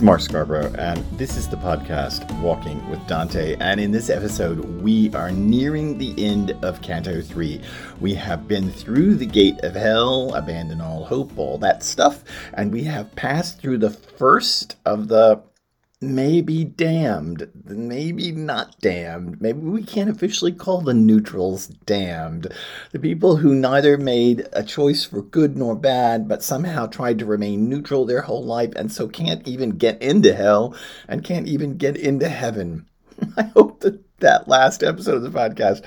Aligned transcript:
is 0.00 0.04
Mark 0.04 0.20
Scarborough, 0.22 0.72
and 0.78 1.04
this 1.18 1.36
is 1.36 1.46
the 1.46 1.58
podcast 1.58 2.26
Walking 2.40 2.88
with 2.88 3.06
Dante. 3.06 3.54
And 3.60 3.78
in 3.78 3.90
this 3.90 4.08
episode, 4.08 4.58
we 4.80 5.12
are 5.12 5.30
nearing 5.30 5.98
the 5.98 6.14
end 6.16 6.52
of 6.62 6.80
Canto 6.80 7.20
3. 7.20 7.60
We 8.00 8.14
have 8.14 8.48
been 8.48 8.70
through 8.70 9.16
the 9.16 9.26
gate 9.26 9.60
of 9.62 9.74
hell, 9.74 10.34
abandon 10.34 10.80
all 10.80 11.04
hope, 11.04 11.38
all 11.38 11.58
that 11.58 11.82
stuff, 11.82 12.24
and 12.54 12.72
we 12.72 12.82
have 12.84 13.14
passed 13.14 13.60
through 13.60 13.76
the 13.76 13.90
first 13.90 14.76
of 14.86 15.08
the 15.08 15.42
maybe 16.02 16.64
damned, 16.64 17.50
maybe 17.66 18.32
not 18.32 18.78
damned. 18.80 19.40
Maybe 19.40 19.60
we 19.60 19.82
can't 19.82 20.08
officially 20.08 20.52
call 20.52 20.80
the 20.80 20.94
neutrals 20.94 21.66
damned. 21.66 22.50
The 22.92 22.98
people 22.98 23.36
who 23.36 23.54
neither 23.54 23.98
made 23.98 24.48
a 24.54 24.62
choice 24.62 25.04
for 25.04 25.20
good 25.20 25.58
nor 25.58 25.76
bad, 25.76 26.26
but 26.26 26.42
somehow 26.42 26.86
tried 26.86 27.18
to 27.18 27.26
remain 27.26 27.68
neutral 27.68 28.06
their 28.06 28.22
whole 28.22 28.42
life 28.42 28.72
and 28.76 28.90
so 28.90 29.08
can't 29.08 29.46
even 29.46 29.70
get 29.72 30.00
into 30.00 30.34
hell 30.34 30.74
and 31.06 31.22
can't 31.22 31.46
even 31.46 31.76
get 31.76 31.96
into 31.96 32.28
heaven. 32.30 32.86
I 33.36 33.42
hope 33.42 33.80
that 33.80 34.00
that 34.20 34.48
last 34.48 34.82
episode 34.82 35.16
of 35.16 35.22
the 35.22 35.38
podcast 35.38 35.82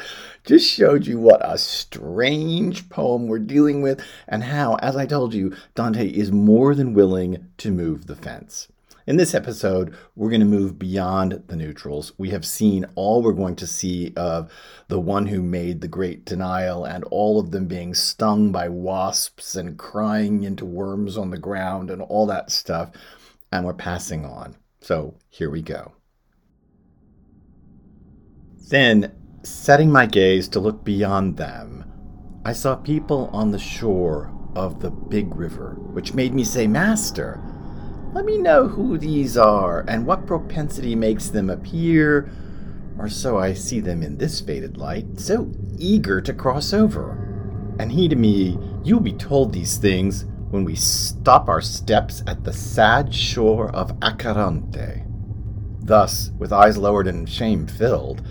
just 0.45 0.69
showed 0.69 1.07
you 1.07 1.19
what 1.19 1.41
a 1.43 1.57
strange 1.57 2.89
poem 2.89 3.27
we're 3.27 3.39
dealing 3.39 3.81
with 3.81 4.03
and 4.27 4.43
how, 4.43 4.75
as 4.75 4.95
I 4.95 5.05
told 5.05 5.33
you, 5.33 5.55
Dante 5.75 6.07
is 6.07 6.31
more 6.31 6.75
than 6.75 6.93
willing 6.93 7.47
to 7.57 7.71
move 7.71 8.07
the 8.07 8.15
fence. 8.15 8.67
In 9.05 9.17
this 9.17 9.35
episode, 9.35 9.93
we're 10.15 10.29
going 10.29 10.39
to 10.39 10.45
move 10.45 10.79
beyond 10.79 11.43
the 11.47 11.57
neutrals. 11.57 12.13
We 12.17 12.29
have 12.29 12.45
seen 12.45 12.85
all 12.95 13.21
we're 13.21 13.33
going 13.33 13.57
to 13.57 13.67
see 13.67 14.13
of 14.15 14.49
the 14.87 14.99
one 14.99 15.25
who 15.25 15.41
made 15.41 15.81
the 15.81 15.89
great 15.89 16.23
denial 16.23 16.85
and 16.85 17.03
all 17.05 17.37
of 17.37 17.51
them 17.51 17.67
being 17.67 17.93
stung 17.93 18.53
by 18.53 18.69
wasps 18.69 19.55
and 19.55 19.77
crying 19.77 20.43
into 20.43 20.63
worms 20.63 21.17
on 21.17 21.31
the 21.31 21.37
ground 21.37 21.91
and 21.91 22.01
all 22.01 22.25
that 22.27 22.49
stuff. 22.49 22.91
And 23.51 23.65
we're 23.65 23.73
passing 23.73 24.23
on. 24.23 24.55
So 24.79 25.15
here 25.29 25.49
we 25.49 25.61
go. 25.61 25.91
Then, 28.69 29.13
setting 29.43 29.91
my 29.91 30.05
gaze 30.05 30.47
to 30.47 30.61
look 30.61 30.85
beyond 30.85 31.35
them, 31.35 31.83
I 32.45 32.53
saw 32.53 32.77
people 32.77 33.29
on 33.33 33.51
the 33.51 33.59
shore 33.59 34.33
of 34.55 34.79
the 34.79 34.91
big 34.91 35.35
river, 35.35 35.75
which 35.91 36.13
made 36.13 36.33
me 36.33 36.45
say, 36.45 36.67
Master, 36.67 37.43
let 38.13 38.25
me 38.25 38.37
know 38.37 38.67
who 38.67 38.97
these 38.97 39.37
are 39.37 39.83
and 39.87 40.05
what 40.05 40.27
propensity 40.27 40.95
makes 40.95 41.29
them 41.29 41.49
appear, 41.49 42.29
or 42.99 43.09
so 43.09 43.39
I 43.39 43.53
see 43.53 43.79
them 43.79 44.03
in 44.03 44.17
this 44.17 44.39
faded 44.39 44.77
light, 44.77 45.19
so 45.19 45.51
eager 45.79 46.21
to 46.21 46.33
cross 46.33 46.73
over. 46.73 47.17
And 47.79 47.91
he 47.91 48.07
to 48.07 48.15
me, 48.15 48.59
You'll 48.83 48.99
be 48.99 49.13
told 49.13 49.51
these 49.51 49.77
things 49.77 50.25
when 50.51 50.63
we 50.63 50.75
stop 50.75 51.49
our 51.49 51.61
steps 51.61 52.21
at 52.27 52.43
the 52.43 52.53
sad 52.53 53.15
shore 53.15 53.71
of 53.71 53.97
Acheronte. 54.01 55.03
Thus, 55.79 56.31
with 56.37 56.53
eyes 56.53 56.77
lowered 56.77 57.07
and 57.07 57.27
shame 57.27 57.65
filled, 57.65 58.21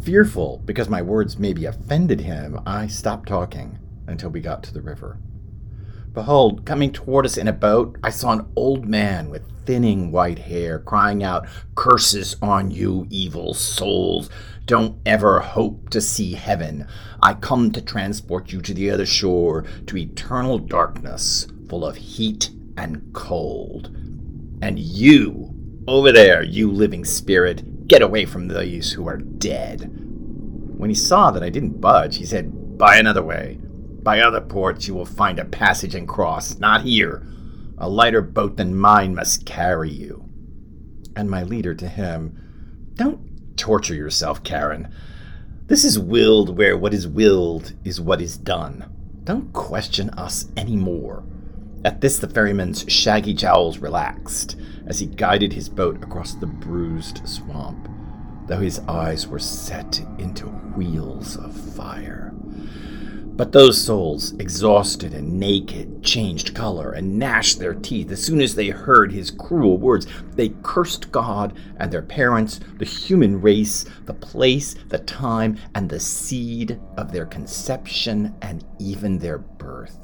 fearful 0.00 0.62
because 0.64 0.88
my 0.88 1.02
words 1.02 1.38
maybe 1.38 1.64
offended 1.64 2.20
him, 2.20 2.60
I 2.64 2.86
stopped 2.86 3.28
talking 3.28 3.78
until 4.06 4.30
we 4.30 4.40
got 4.40 4.62
to 4.64 4.72
the 4.72 4.82
river. 4.82 5.18
Behold, 6.16 6.64
coming 6.64 6.94
toward 6.94 7.26
us 7.26 7.36
in 7.36 7.46
a 7.46 7.52
boat, 7.52 7.98
I 8.02 8.08
saw 8.08 8.32
an 8.32 8.50
old 8.56 8.86
man 8.86 9.28
with 9.28 9.42
thinning 9.66 10.10
white 10.10 10.38
hair, 10.38 10.78
crying 10.78 11.22
out, 11.22 11.46
Curses 11.74 12.36
on 12.40 12.70
you, 12.70 13.06
evil 13.10 13.52
souls! 13.52 14.30
Don't 14.64 14.98
ever 15.04 15.40
hope 15.40 15.90
to 15.90 16.00
see 16.00 16.32
heaven. 16.32 16.88
I 17.22 17.34
come 17.34 17.70
to 17.72 17.82
transport 17.82 18.50
you 18.50 18.62
to 18.62 18.72
the 18.72 18.90
other 18.90 19.04
shore, 19.04 19.66
to 19.88 19.98
eternal 19.98 20.58
darkness, 20.58 21.48
full 21.68 21.84
of 21.84 21.96
heat 21.96 22.48
and 22.78 23.12
cold. 23.12 23.94
And 24.62 24.78
you, 24.78 25.54
over 25.86 26.12
there, 26.12 26.42
you 26.42 26.72
living 26.72 27.04
spirit, 27.04 27.88
get 27.88 28.00
away 28.00 28.24
from 28.24 28.48
these 28.48 28.90
who 28.90 29.06
are 29.06 29.18
dead. 29.18 29.90
When 30.78 30.88
he 30.88 30.96
saw 30.96 31.30
that 31.32 31.42
I 31.42 31.50
didn't 31.50 31.82
budge, 31.82 32.16
he 32.16 32.24
said, 32.24 32.78
By 32.78 32.96
another 32.96 33.22
way. 33.22 33.58
By 34.06 34.20
other 34.20 34.40
ports 34.40 34.86
you 34.86 34.94
will 34.94 35.04
find 35.04 35.40
a 35.40 35.44
passage 35.44 35.96
and 35.96 36.06
cross, 36.06 36.60
not 36.60 36.82
here. 36.82 37.26
A 37.76 37.88
lighter 37.88 38.22
boat 38.22 38.56
than 38.56 38.78
mine 38.78 39.16
must 39.16 39.44
carry 39.44 39.90
you. 39.90 40.30
And 41.16 41.28
my 41.28 41.42
leader 41.42 41.74
to 41.74 41.88
him, 41.88 42.92
Don't 42.94 43.56
torture 43.56 43.96
yourself, 43.96 44.44
Charon. 44.44 44.94
This 45.66 45.82
is 45.82 45.98
willed 45.98 46.56
where 46.56 46.76
what 46.78 46.94
is 46.94 47.08
willed 47.08 47.72
is 47.82 48.00
what 48.00 48.20
is 48.20 48.38
done. 48.38 48.88
Don't 49.24 49.52
question 49.52 50.10
us 50.10 50.52
any 50.56 50.76
more. 50.76 51.24
At 51.84 52.00
this, 52.00 52.20
the 52.20 52.28
ferryman's 52.28 52.84
shaggy 52.86 53.34
jowls 53.34 53.78
relaxed 53.78 54.54
as 54.86 55.00
he 55.00 55.06
guided 55.06 55.52
his 55.52 55.68
boat 55.68 56.00
across 56.04 56.34
the 56.34 56.46
bruised 56.46 57.26
swamp, 57.26 57.88
though 58.46 58.60
his 58.60 58.78
eyes 58.86 59.26
were 59.26 59.40
set 59.40 59.98
into 60.18 60.46
wheels 60.46 61.36
of 61.36 61.52
fire. 61.52 62.35
But 63.36 63.52
those 63.52 63.84
souls, 63.84 64.32
exhausted 64.38 65.12
and 65.12 65.38
naked, 65.38 66.02
changed 66.02 66.54
color 66.54 66.92
and 66.92 67.18
gnashed 67.18 67.58
their 67.58 67.74
teeth 67.74 68.10
as 68.10 68.24
soon 68.24 68.40
as 68.40 68.54
they 68.54 68.70
heard 68.70 69.12
his 69.12 69.30
cruel 69.30 69.76
words. 69.76 70.06
They 70.32 70.54
cursed 70.62 71.12
God 71.12 71.52
and 71.76 71.92
their 71.92 72.00
parents, 72.00 72.60
the 72.78 72.86
human 72.86 73.42
race, 73.42 73.84
the 74.06 74.14
place, 74.14 74.74
the 74.88 75.00
time, 75.00 75.58
and 75.74 75.90
the 75.90 76.00
seed 76.00 76.80
of 76.96 77.12
their 77.12 77.26
conception 77.26 78.34
and 78.40 78.64
even 78.78 79.18
their 79.18 79.38
birth. 79.38 79.98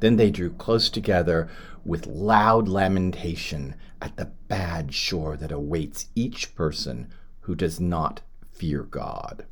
Then 0.00 0.16
they 0.16 0.30
drew 0.30 0.50
close 0.52 0.90
together 0.90 1.48
with 1.86 2.06
loud 2.06 2.68
lamentation 2.68 3.76
at 4.02 4.16
the 4.18 4.26
bad 4.48 4.92
shore 4.92 5.38
that 5.38 5.52
awaits 5.52 6.08
each 6.14 6.54
person 6.54 7.08
who 7.40 7.54
does 7.54 7.80
not 7.80 8.20
fear 8.52 8.82
God. 8.82 9.46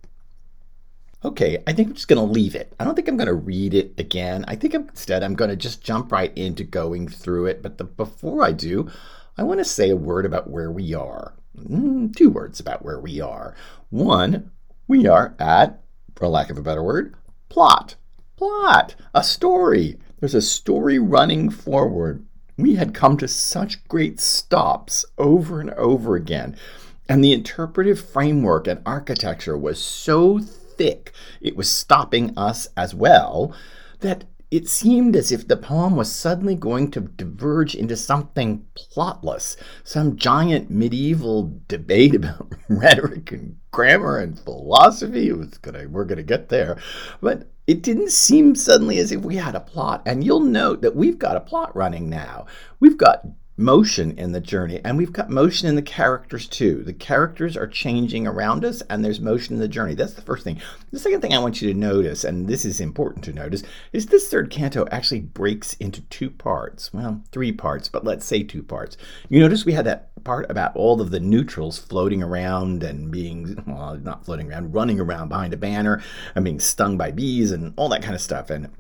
Okay, 1.25 1.63
I 1.67 1.73
think 1.73 1.89
I'm 1.89 1.95
just 1.95 2.09
going 2.09 2.25
to 2.25 2.33
leave 2.33 2.55
it. 2.55 2.75
I 2.79 2.85
don't 2.85 2.95
think 2.95 3.09
I'm 3.09 3.17
going 3.17 3.29
to 3.29 3.35
read 3.35 3.73
it 3.73 3.95
again. 3.97 4.45
I 4.47 4.57
think 4.57 4.75
instead 4.75 5.23
I'm 5.23 5.35
going 5.35 5.49
to 5.49 5.57
just 5.57 5.83
jump 5.83 6.13
right 6.13 6.37
into 6.37 6.65
going 6.65 7.09
through 7.09 7.47
it. 7.47 7.63
But 7.63 7.79
the, 7.79 7.85
before 7.85 8.45
I 8.45 8.53
do, 8.53 8.91
I 9.39 9.43
want 9.43 9.59
to 9.59 9.65
say 9.65 9.89
a 9.89 9.97
word 9.97 10.27
about 10.27 10.51
where 10.51 10.71
we 10.71 10.93
are. 10.93 11.35
Mm, 11.59 12.15
two 12.15 12.29
words 12.29 12.61
about 12.61 12.85
where 12.85 13.01
we 13.01 13.23
are. 13.23 13.55
One, 13.89 14.51
we 14.87 15.07
are 15.07 15.35
at, 15.39 15.83
for 16.15 16.29
lack 16.29 16.51
of 16.51 16.59
a 16.59 16.63
better 16.63 16.83
word, 16.83 17.15
plot. 17.49 17.95
Plot. 18.37 18.95
A 19.15 19.25
story. 19.25 19.97
There's 20.21 20.35
a 20.35 20.43
story 20.43 20.99
running 20.99 21.49
forward. 21.49 22.27
We 22.59 22.75
had 22.75 22.93
come 22.93 23.17
to 23.19 23.29
such 23.29 23.87
great 23.89 24.21
stops 24.21 25.07
over 25.17 25.61
and 25.61 25.71
over 25.71 26.17
again. 26.17 26.57
And 27.09 27.25
the 27.25 27.33
interpretive 27.33 28.01
framework 28.01 28.67
and 28.67 28.83
architecture 28.85 29.57
was 29.57 29.83
so 29.83 30.41
thick 30.77 31.13
it 31.41 31.57
was 31.57 31.71
stopping 31.71 32.37
us 32.37 32.69
as 32.77 32.95
well, 32.95 33.55
that 34.01 34.25
it 34.51 34.69
seemed 34.69 35.17
as 35.17 35.33
if 35.33 35.49
the 35.49 35.57
poem 35.57 35.97
was 35.97 36.13
suddenly 36.13 36.55
going 36.55 36.89
to 36.93 37.01
diverge 37.01 37.75
into 37.75 37.97
something 37.97 38.65
plotless, 38.77 39.57
some 39.83 40.15
giant 40.17 40.71
medieval 40.71 41.61
debate 41.67 42.15
about 42.15 42.53
rhetoric 42.69 43.33
and 43.33 43.57
grammar 43.73 44.19
and 44.19 44.39
philosophy. 44.39 45.33
Gonna, 45.63 45.89
we're 45.89 46.05
going 46.05 46.19
to 46.19 46.23
get 46.23 46.51
there. 46.51 46.79
But 47.21 47.49
it 47.67 47.83
didn't 47.83 48.13
seem 48.13 48.55
suddenly 48.55 48.99
as 48.99 49.11
if 49.11 49.23
we 49.23 49.37
had 49.37 49.57
a 49.57 49.61
plot. 49.61 50.03
And 50.07 50.23
you'll 50.23 50.39
note 50.39 50.83
that 50.83 50.95
we've 50.95 51.19
got 51.19 51.37
a 51.37 51.41
plot 51.41 51.75
running 51.75 52.09
now. 52.09 52.47
We've 52.79 52.99
got 52.99 53.27
motion 53.57 54.19
in 54.19 54.33
the 54.33 54.41
journey 54.41 54.81
and 54.85 54.99
we've 54.99 55.13
got 55.13 55.31
motion 55.31 55.69
in 55.69 55.77
the 55.77 55.83
characters 55.83 56.49
too. 56.49 56.83
The 56.83 56.93
characters 56.93 57.57
are 57.57 57.69
changing 57.69 58.27
around 58.27 58.65
us 58.65 58.83
and 58.91 59.05
there's 59.05 59.21
motion 59.21 59.55
in 59.55 59.61
the 59.61 59.69
journey. 59.69 59.95
That's 59.95 60.15
the 60.15 60.23
first 60.23 60.43
thing. 60.43 60.61
The 60.91 60.99
second 60.99 61.21
thing 61.21 61.33
i 61.33 61.39
want 61.39 61.63
you 61.63 61.73
to 61.73 61.79
notice 61.79 62.25
and 62.25 62.49
this 62.49 62.65
is 62.65 62.81
important 62.81 63.25
to 63.25 63.33
notice 63.33 63.63
is 63.93 64.07
this 64.07 64.29
third 64.29 64.51
canto 64.51 64.87
actually 64.91 65.21
breaks 65.21 65.75
into 65.75 66.01
two 66.03 66.31
parts. 66.31 66.93
Well 66.93 67.23
three 67.31 67.53
parts 67.53 67.89
but 67.89 68.05
let's 68.05 68.27
say 68.27 68.43
two 68.43 68.63
parts. 68.63 68.97
You 69.29 69.39
notice 69.41 69.65
we 69.65 69.73
had 69.73 69.87
that 69.87 70.11
part 70.25 70.51
about 70.51 70.75
all 70.75 71.01
of 71.01 71.11
the 71.11 71.21
neutrals 71.21 71.79
floating 71.79 72.23
around 72.23 72.83
and 72.83 73.11
being 73.11 73.63
well 73.67 73.97
not 73.97 74.25
floating 74.25 74.51
around 74.51 74.75
running 74.75 74.99
around 74.99 75.29
behind 75.29 75.55
a 75.55 75.57
banner 75.57 76.03
and 76.35 76.45
being 76.45 76.59
stung 76.59 76.99
by 76.99 77.13
bees 77.13 77.53
and 77.53 77.73
all 77.77 77.89
that 77.91 78.03
kind 78.03 78.15
of 78.15 78.21
stuff. 78.21 78.51
And 78.51 78.71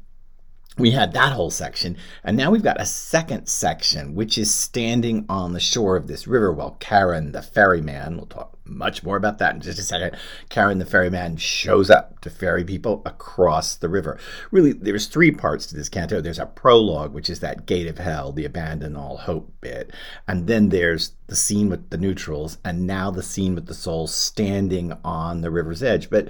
we 0.77 0.91
had 0.91 1.13
that 1.13 1.33
whole 1.33 1.51
section, 1.51 1.97
and 2.25 2.37
now 2.37 2.51
we've 2.51 2.63
got 2.63 2.81
a 2.81 2.87
second 2.87 3.47
section, 3.47 4.15
which 4.15 4.37
is 4.37 4.53
standing 4.53 5.25
on 5.29 5.53
the 5.53 5.61
shore 5.61 5.97
of 5.97 6.09
this 6.09 6.27
river 6.27 6.53
while 6.53 6.77
Charon, 6.81 7.33
the 7.33 7.43
ferryman, 7.43 8.17
we'll 8.17 8.27
talk 8.27 8.59
much 8.67 9.05
more 9.05 9.17
about 9.17 9.39
that 9.39 9.55
in 9.55 9.61
just 9.61 9.79
a 9.79 9.83
second. 9.83 10.17
Charon, 10.49 10.79
the 10.79 10.87
ferryman, 10.87 11.37
shows 11.37 11.91
up 11.91 12.21
to 12.21 12.31
ferry 12.31 12.65
people 12.65 13.03
across 13.05 13.77
the 13.77 13.89
river. 13.89 14.19
Really, 14.51 14.73
there's 14.73 15.07
three 15.07 15.31
parts 15.31 15.67
to 15.67 15.77
this 15.77 15.89
canto. 15.89 16.21
There's 16.21 16.39
a 16.39 16.47
prologue, 16.47 17.13
which 17.13 17.29
is 17.31 17.41
that 17.41 17.67
gate 17.67 17.87
of 17.87 17.99
hell, 17.99 18.33
the 18.33 18.47
abandon 18.47 18.97
all 18.97 19.19
hope 19.19 19.53
bit, 19.61 19.93
and 20.27 20.47
then 20.47 20.71
there's 20.71 21.13
the 21.27 21.37
scene 21.37 21.69
with 21.69 21.91
the 21.91 21.99
neutrals, 21.99 22.59
and 22.65 22.87
now 22.87 23.11
the 23.11 23.23
scene 23.23 23.55
with 23.55 23.67
the 23.67 23.75
souls 23.75 24.15
standing 24.15 24.93
on 25.05 25.41
the 25.41 25.51
river's 25.51 25.83
edge. 25.83 26.11
But 26.11 26.29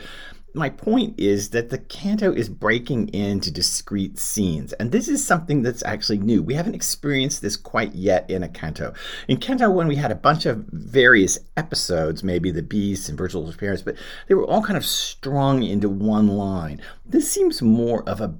my 0.54 0.70
point 0.70 1.14
is 1.18 1.50
that 1.50 1.70
the 1.70 1.78
canto 1.78 2.32
is 2.32 2.48
breaking 2.48 3.08
into 3.08 3.50
discrete 3.50 4.18
scenes, 4.18 4.72
and 4.74 4.92
this 4.92 5.08
is 5.08 5.24
something 5.26 5.62
that's 5.62 5.82
actually 5.82 6.18
new. 6.18 6.42
We 6.42 6.54
haven't 6.54 6.76
experienced 6.76 7.42
this 7.42 7.56
quite 7.56 7.94
yet 7.94 8.30
in 8.30 8.42
a 8.44 8.48
canto. 8.48 8.94
In 9.26 9.38
canto 9.38 9.68
one, 9.68 9.88
we 9.88 9.96
had 9.96 10.12
a 10.12 10.16
bunch 10.16 10.46
of 10.46 10.64
various 10.70 11.38
episodes, 11.56 12.22
maybe 12.22 12.52
the 12.52 12.62
beasts 12.62 13.08
and 13.08 13.18
Virgil's 13.18 13.56
parents, 13.56 13.82
but 13.82 13.96
they 14.28 14.34
were 14.34 14.46
all 14.46 14.62
kind 14.62 14.76
of 14.76 14.86
strung 14.86 15.64
into 15.64 15.88
one 15.88 16.28
line. 16.28 16.80
This 17.04 17.30
seems 17.30 17.60
more 17.60 18.08
of 18.08 18.20
a 18.20 18.34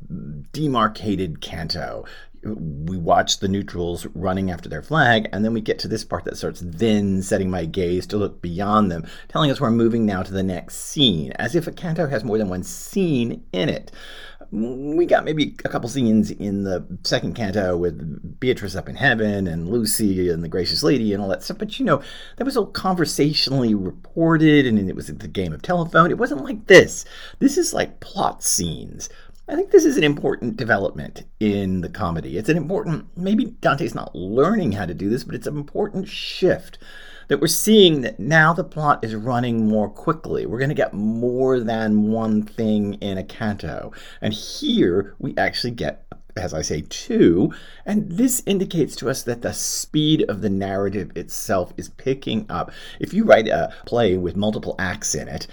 demarcated 0.53 1.41
canto 1.41 2.05
we 2.44 2.96
watch 2.96 3.38
the 3.38 3.49
neutrals 3.49 4.06
running 4.14 4.50
after 4.50 4.69
their 4.69 4.82
flag, 4.82 5.29
and 5.32 5.44
then 5.44 5.52
we 5.52 5.61
get 5.61 5.79
to 5.81 5.88
this 5.88 6.05
part 6.05 6.25
that 6.25 6.37
starts 6.37 6.62
then 6.64 7.23
setting 7.23 7.50
my 7.50 7.64
gaze 7.64 8.06
to 8.08 8.17
look 8.17 8.43
beyond 8.43 8.91
them, 8.91 9.06
telling 9.29 9.50
us 9.50 9.61
we're 9.61 9.70
moving 9.70 10.05
now 10.06 10.23
to 10.23 10.32
the 10.32 10.43
next 10.43 10.76
scene, 10.76 11.32
as 11.32 11.55
if 11.55 11.67
a 11.67 11.73
canto 11.73 12.06
has 12.06 12.25
more 12.25 12.38
than 12.38 12.49
one 12.49 12.62
scene 12.62 13.44
in 13.52 13.69
it. 13.69 13.91
We 14.50 15.06
got 15.06 15.25
maybe 15.25 15.56
a 15.64 15.69
couple 15.69 15.88
scenes 15.88 16.31
in 16.31 16.62
the 16.62 16.87
second 17.02 17.35
canto 17.35 17.76
with 17.76 18.38
Beatrice 18.38 18.76
up 18.76 18.88
in 18.88 18.94
heaven 18.94 19.49
and 19.49 19.69
Lucy 19.69 20.29
and 20.29 20.44
the 20.44 20.49
gracious 20.49 20.82
lady 20.82 21.12
and 21.12 21.20
all 21.20 21.29
that 21.31 21.43
stuff, 21.43 21.58
but 21.58 21.81
you 21.81 21.85
know, 21.85 22.02
that 22.37 22.44
was 22.44 22.56
all 22.56 22.67
conversationally 22.67 23.75
reported 23.75 24.67
and 24.67 24.79
it 24.88 24.94
was 24.94 25.08
the 25.08 25.29
game 25.29 25.52
of 25.52 25.62
telephone. 25.62 26.11
It 26.11 26.19
wasn't 26.19 26.44
like 26.44 26.67
this. 26.67 27.05
This 27.41 27.58
is 27.58 27.75
like 27.75 28.00
plot 28.00 28.44
scenes 28.44 29.08
I 29.46 29.56
think 29.56 29.70
this 29.70 29.85
is 29.85 29.99
an 29.99 30.05
important 30.05 30.56
development 30.56 31.25
in 31.38 31.82
the 31.82 31.91
comedy. 31.91 32.38
It's 32.38 32.49
an 32.49 32.56
important, 32.56 33.06
maybe 33.14 33.44
Dante's 33.61 33.94
not 33.94 34.14
learning 34.17 34.73
how 34.73 34.87
to 34.87 34.94
do 34.94 35.11
this, 35.11 35.23
but 35.23 35.35
it's 35.35 35.46
an 35.46 35.58
important 35.58 36.08
shift 36.08 36.79
that 37.29 37.41
we're 37.41 37.46
seeing 37.46 38.00
that 38.00 38.19
now 38.19 38.55
the 38.55 38.64
plot 38.64 39.05
is 39.05 39.14
running 39.14 39.69
more 39.69 39.91
quickly. 39.91 40.46
We're 40.46 40.58
going 40.58 40.70
to 40.70 40.75
get 40.75 40.94
more 40.94 41.61
than 41.61 42.11
one 42.11 42.43
thing 42.43 42.94
in 42.94 43.19
a 43.19 43.25
canto. 43.25 43.93
And 44.23 44.32
here 44.32 45.14
we 45.19 45.37
actually 45.37 45.73
get, 45.73 46.06
as 46.37 46.55
I 46.55 46.62
say, 46.62 46.82
two. 46.88 47.52
And 47.85 48.12
this 48.12 48.43
indicates 48.46 48.96
to 48.96 49.11
us 49.11 49.23
that 49.25 49.43
the 49.43 49.52
speed 49.52 50.25
of 50.26 50.41
the 50.41 50.50
narrative 50.50 51.12
itself 51.17 51.75
is 51.76 51.91
picking 51.91 52.46
up. 52.49 52.70
If 52.99 53.12
you 53.12 53.25
write 53.25 53.49
a 53.49 53.75
play 53.85 54.17
with 54.17 54.37
multiple 54.37 54.75
acts 54.79 55.14
in 55.14 55.29
it, 55.29 55.46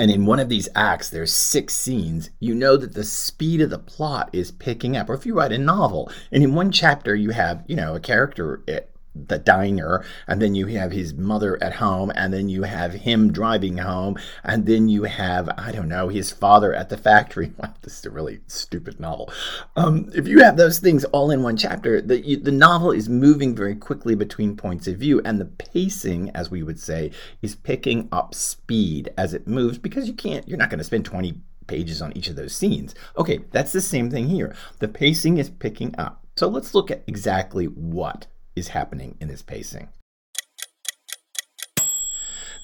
and 0.00 0.10
in 0.10 0.24
one 0.24 0.40
of 0.40 0.48
these 0.48 0.68
acts 0.74 1.10
there's 1.10 1.30
six 1.30 1.74
scenes 1.74 2.30
you 2.40 2.54
know 2.54 2.74
that 2.76 2.94
the 2.94 3.04
speed 3.04 3.60
of 3.60 3.68
the 3.68 3.78
plot 3.78 4.30
is 4.32 4.50
picking 4.50 4.96
up. 4.96 5.10
Or 5.10 5.14
if 5.14 5.26
you 5.26 5.34
write 5.34 5.52
a 5.52 5.58
novel 5.58 6.10
and 6.32 6.42
in 6.42 6.54
one 6.54 6.72
chapter 6.72 7.14
you 7.14 7.30
have 7.30 7.64
you 7.68 7.76
know 7.76 7.94
a 7.94 8.00
character 8.00 8.62
eh, 8.66 8.80
the 9.14 9.38
diner, 9.38 10.04
and 10.26 10.40
then 10.40 10.54
you 10.54 10.66
have 10.66 10.92
his 10.92 11.14
mother 11.14 11.62
at 11.62 11.74
home, 11.74 12.12
and 12.14 12.32
then 12.32 12.48
you 12.48 12.62
have 12.62 12.92
him 12.92 13.32
driving 13.32 13.78
home, 13.78 14.16
and 14.44 14.66
then 14.66 14.88
you 14.88 15.04
have, 15.04 15.48
I 15.56 15.72
don't 15.72 15.88
know, 15.88 16.08
his 16.08 16.30
father 16.30 16.74
at 16.74 16.88
the 16.88 16.96
factory. 16.96 17.52
Wow, 17.60 17.74
this 17.82 17.98
is 17.98 18.06
a 18.06 18.10
really 18.10 18.40
stupid 18.46 18.98
novel. 18.98 19.30
Um, 19.76 20.10
if 20.14 20.26
you 20.26 20.42
have 20.42 20.56
those 20.56 20.78
things 20.78 21.04
all 21.06 21.30
in 21.30 21.42
one 21.42 21.58
chapter, 21.58 22.00
the, 22.00 22.24
you, 22.24 22.38
the 22.38 22.50
novel 22.50 22.90
is 22.90 23.06
moving 23.06 23.54
very 23.54 23.74
quickly 23.74 24.14
between 24.14 24.56
points 24.56 24.86
of 24.86 24.96
view, 24.96 25.20
and 25.26 25.38
the 25.38 25.44
pacing, 25.44 26.30
as 26.30 26.50
we 26.50 26.62
would 26.62 26.80
say, 26.80 27.10
is 27.42 27.54
picking 27.54 28.08
up 28.12 28.34
speed 28.34 29.10
as 29.18 29.34
it 29.34 29.46
moves 29.46 29.76
because 29.76 30.06
you 30.06 30.14
can't, 30.14 30.48
you're 30.48 30.56
not 30.56 30.70
going 30.70 30.78
to 30.78 30.84
spend 30.84 31.04
20 31.04 31.34
pages 31.66 32.00
on 32.00 32.16
each 32.16 32.28
of 32.28 32.36
those 32.36 32.54
scenes. 32.54 32.94
Okay, 33.16 33.40
that's 33.50 33.72
the 33.72 33.80
same 33.80 34.10
thing 34.10 34.28
here. 34.28 34.54
The 34.78 34.88
pacing 34.88 35.38
is 35.38 35.50
picking 35.50 35.94
up. 35.98 36.24
So 36.36 36.48
let's 36.48 36.74
look 36.74 36.90
at 36.90 37.04
exactly 37.06 37.66
what 37.66 38.26
is 38.60 38.68
happening 38.68 39.16
in 39.20 39.26
this 39.26 39.42
pacing. 39.42 39.88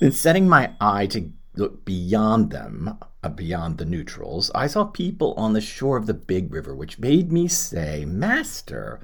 Then 0.00 0.12
setting 0.12 0.48
my 0.48 0.72
eye 0.80 1.06
to 1.06 1.32
look 1.56 1.84
beyond 1.84 2.50
them, 2.50 2.98
uh, 3.24 3.28
beyond 3.30 3.78
the 3.78 3.84
neutrals, 3.84 4.50
I 4.54 4.66
saw 4.66 4.84
people 4.84 5.32
on 5.34 5.54
the 5.54 5.60
shore 5.60 5.96
of 5.96 6.06
the 6.06 6.14
big 6.14 6.52
river, 6.52 6.74
which 6.74 6.98
made 6.98 7.32
me 7.32 7.48
say, 7.48 8.04
Master, 8.04 9.00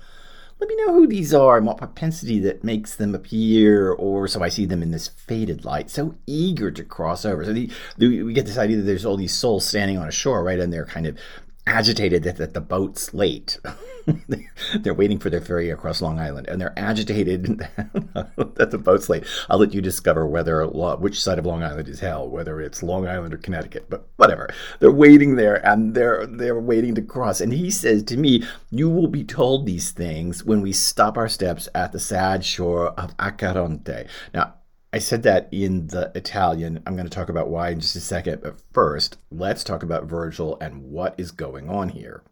let 0.61 0.69
me 0.69 0.77
know 0.77 0.93
who 0.94 1.09
these 1.09 1.35
are 1.35 1.56
and 1.56 1.67
what 1.67 1.79
propensity 1.79 2.39
that 2.41 2.62
makes 2.62 2.94
them 2.94 3.15
appear, 3.15 3.91
or 3.91 4.29
so 4.29 4.43
I 4.43 4.49
see 4.49 4.67
them 4.67 4.83
in 4.83 4.93
this 4.93 5.09
faded 5.09 5.65
light, 5.65 5.91
so 5.91 6.15
eager 6.27 6.71
to 6.71 6.85
cross 6.85 7.25
over. 7.25 7.44
So 7.44 7.53
the, 7.53 7.71
the, 7.99 8.23
we 8.23 8.33
get 8.33 8.47
this 8.47 8.59
idea 8.59 8.77
that 8.77 8.85
there's 8.85 9.05
all 9.05 9.17
these 9.17 9.35
souls 9.35 9.67
standing 9.67 9.99
on 9.99 10.06
a 10.06 10.12
shore, 10.12 10.44
right, 10.44 10.61
and 10.61 10.73
they're 10.73 10.87
kind 10.87 11.06
of 11.06 11.19
agitated 11.67 12.23
that, 12.25 12.37
that 12.37 12.55
the 12.55 12.61
boat's 12.61 13.14
late. 13.14 13.59
they're 14.81 14.94
waiting 14.94 15.19
for 15.19 15.31
their 15.31 15.41
ferry 15.41 15.70
across 15.70 16.03
Long 16.03 16.19
Island, 16.19 16.49
and 16.49 16.61
they're 16.61 16.76
agitated 16.76 17.59
that 18.14 18.69
the 18.70 18.79
boat's 18.79 19.09
late. 19.09 19.25
I'll 19.49 19.59
let 19.59 19.75
you 19.75 19.81
discover 19.81 20.26
whether 20.26 20.67
which 20.67 21.20
side 21.20 21.38
of 21.38 21.47
Long 21.47 21.62
Island 21.62 21.88
is 21.88 22.00
hell, 22.00 22.29
whether 22.29 22.61
it's 22.61 22.82
Long 22.82 23.06
Island 23.06 23.32
or 23.32 23.38
Connecticut, 23.38 23.87
but 23.88 24.09
whatever. 24.17 24.49
They're 24.81 24.91
waiting 24.91 25.37
there, 25.37 25.64
and 25.67 25.94
they're 25.94 26.26
they're 26.26 26.59
waiting 26.59 26.94
to 26.97 27.03
cross. 27.03 27.41
And 27.41 27.53
he 27.53 27.70
says 27.70 28.03
to 28.05 28.17
me, 28.17 28.44
"You 28.70 28.91
will 28.91 29.08
be 29.08 29.25
told 29.25 29.67
these 29.67 29.91
things 29.93 30.44
when 30.44 30.62
we 30.62 30.73
stop 30.73 31.17
our 31.17 31.29
steps 31.29 31.69
at 31.75 31.93
the 31.93 32.00
sad 32.00 32.44
shore 32.44 32.88
of 32.99 33.17
Acheronte." 33.19 34.06
Now, 34.35 34.55
I 34.94 34.99
said 34.99 35.23
that 35.23 35.49
in 35.50 35.87
the 35.87 36.12
Italian. 36.15 36.83
I'm 36.85 36.97
going 36.97 37.09
to 37.09 37.11
talk 37.11 37.31
about 37.31 37.49
why 37.49 37.71
in 37.71 37.81
just 37.81 37.97
a 37.97 38.00
second. 38.00 38.43
But 38.43 38.61
first, 38.75 39.17
let's 39.31 39.65
talk 39.65 39.83
about 39.83 40.05
Virgil 40.05 40.59
and 40.61 40.83
what 40.83 41.15
is 41.17 41.31
going 41.31 41.71
on 41.71 41.89
here. 41.89 42.23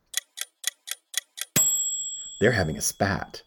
They're 2.40 2.52
having 2.52 2.76
a 2.76 2.82
spat. 2.82 3.42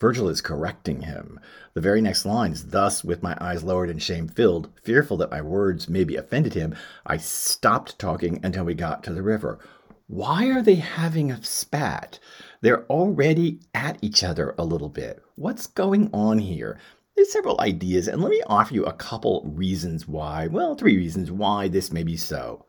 Virgil 0.00 0.28
is 0.28 0.40
correcting 0.40 1.02
him. 1.02 1.40
The 1.74 1.80
very 1.80 2.00
next 2.00 2.24
lines, 2.24 2.66
thus, 2.66 3.02
with 3.02 3.24
my 3.24 3.36
eyes 3.40 3.64
lowered 3.64 3.90
and 3.90 4.00
shame 4.00 4.28
filled, 4.28 4.70
fearful 4.84 5.16
that 5.16 5.30
my 5.32 5.40
words 5.40 5.88
maybe 5.88 6.14
offended 6.14 6.54
him, 6.54 6.76
I 7.04 7.16
stopped 7.16 7.98
talking 7.98 8.38
until 8.44 8.64
we 8.64 8.74
got 8.74 9.02
to 9.04 9.12
the 9.12 9.22
river. 9.22 9.58
Why 10.06 10.50
are 10.50 10.62
they 10.62 10.76
having 10.76 11.32
a 11.32 11.42
spat? 11.42 12.20
They're 12.60 12.84
already 12.86 13.60
at 13.74 13.98
each 14.00 14.22
other 14.22 14.54
a 14.58 14.64
little 14.64 14.90
bit. 14.90 15.22
What's 15.34 15.66
going 15.66 16.10
on 16.12 16.38
here? 16.38 16.78
There's 17.16 17.32
several 17.32 17.60
ideas, 17.60 18.08
and 18.08 18.20
let 18.20 18.30
me 18.30 18.42
offer 18.46 18.74
you 18.74 18.84
a 18.84 18.92
couple 18.92 19.42
reasons 19.46 20.08
why. 20.08 20.48
Well, 20.48 20.74
three 20.74 20.96
reasons 20.96 21.30
why 21.30 21.68
this 21.68 21.92
may 21.92 22.02
be 22.02 22.16
so. 22.16 22.66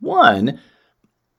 One, 0.00 0.60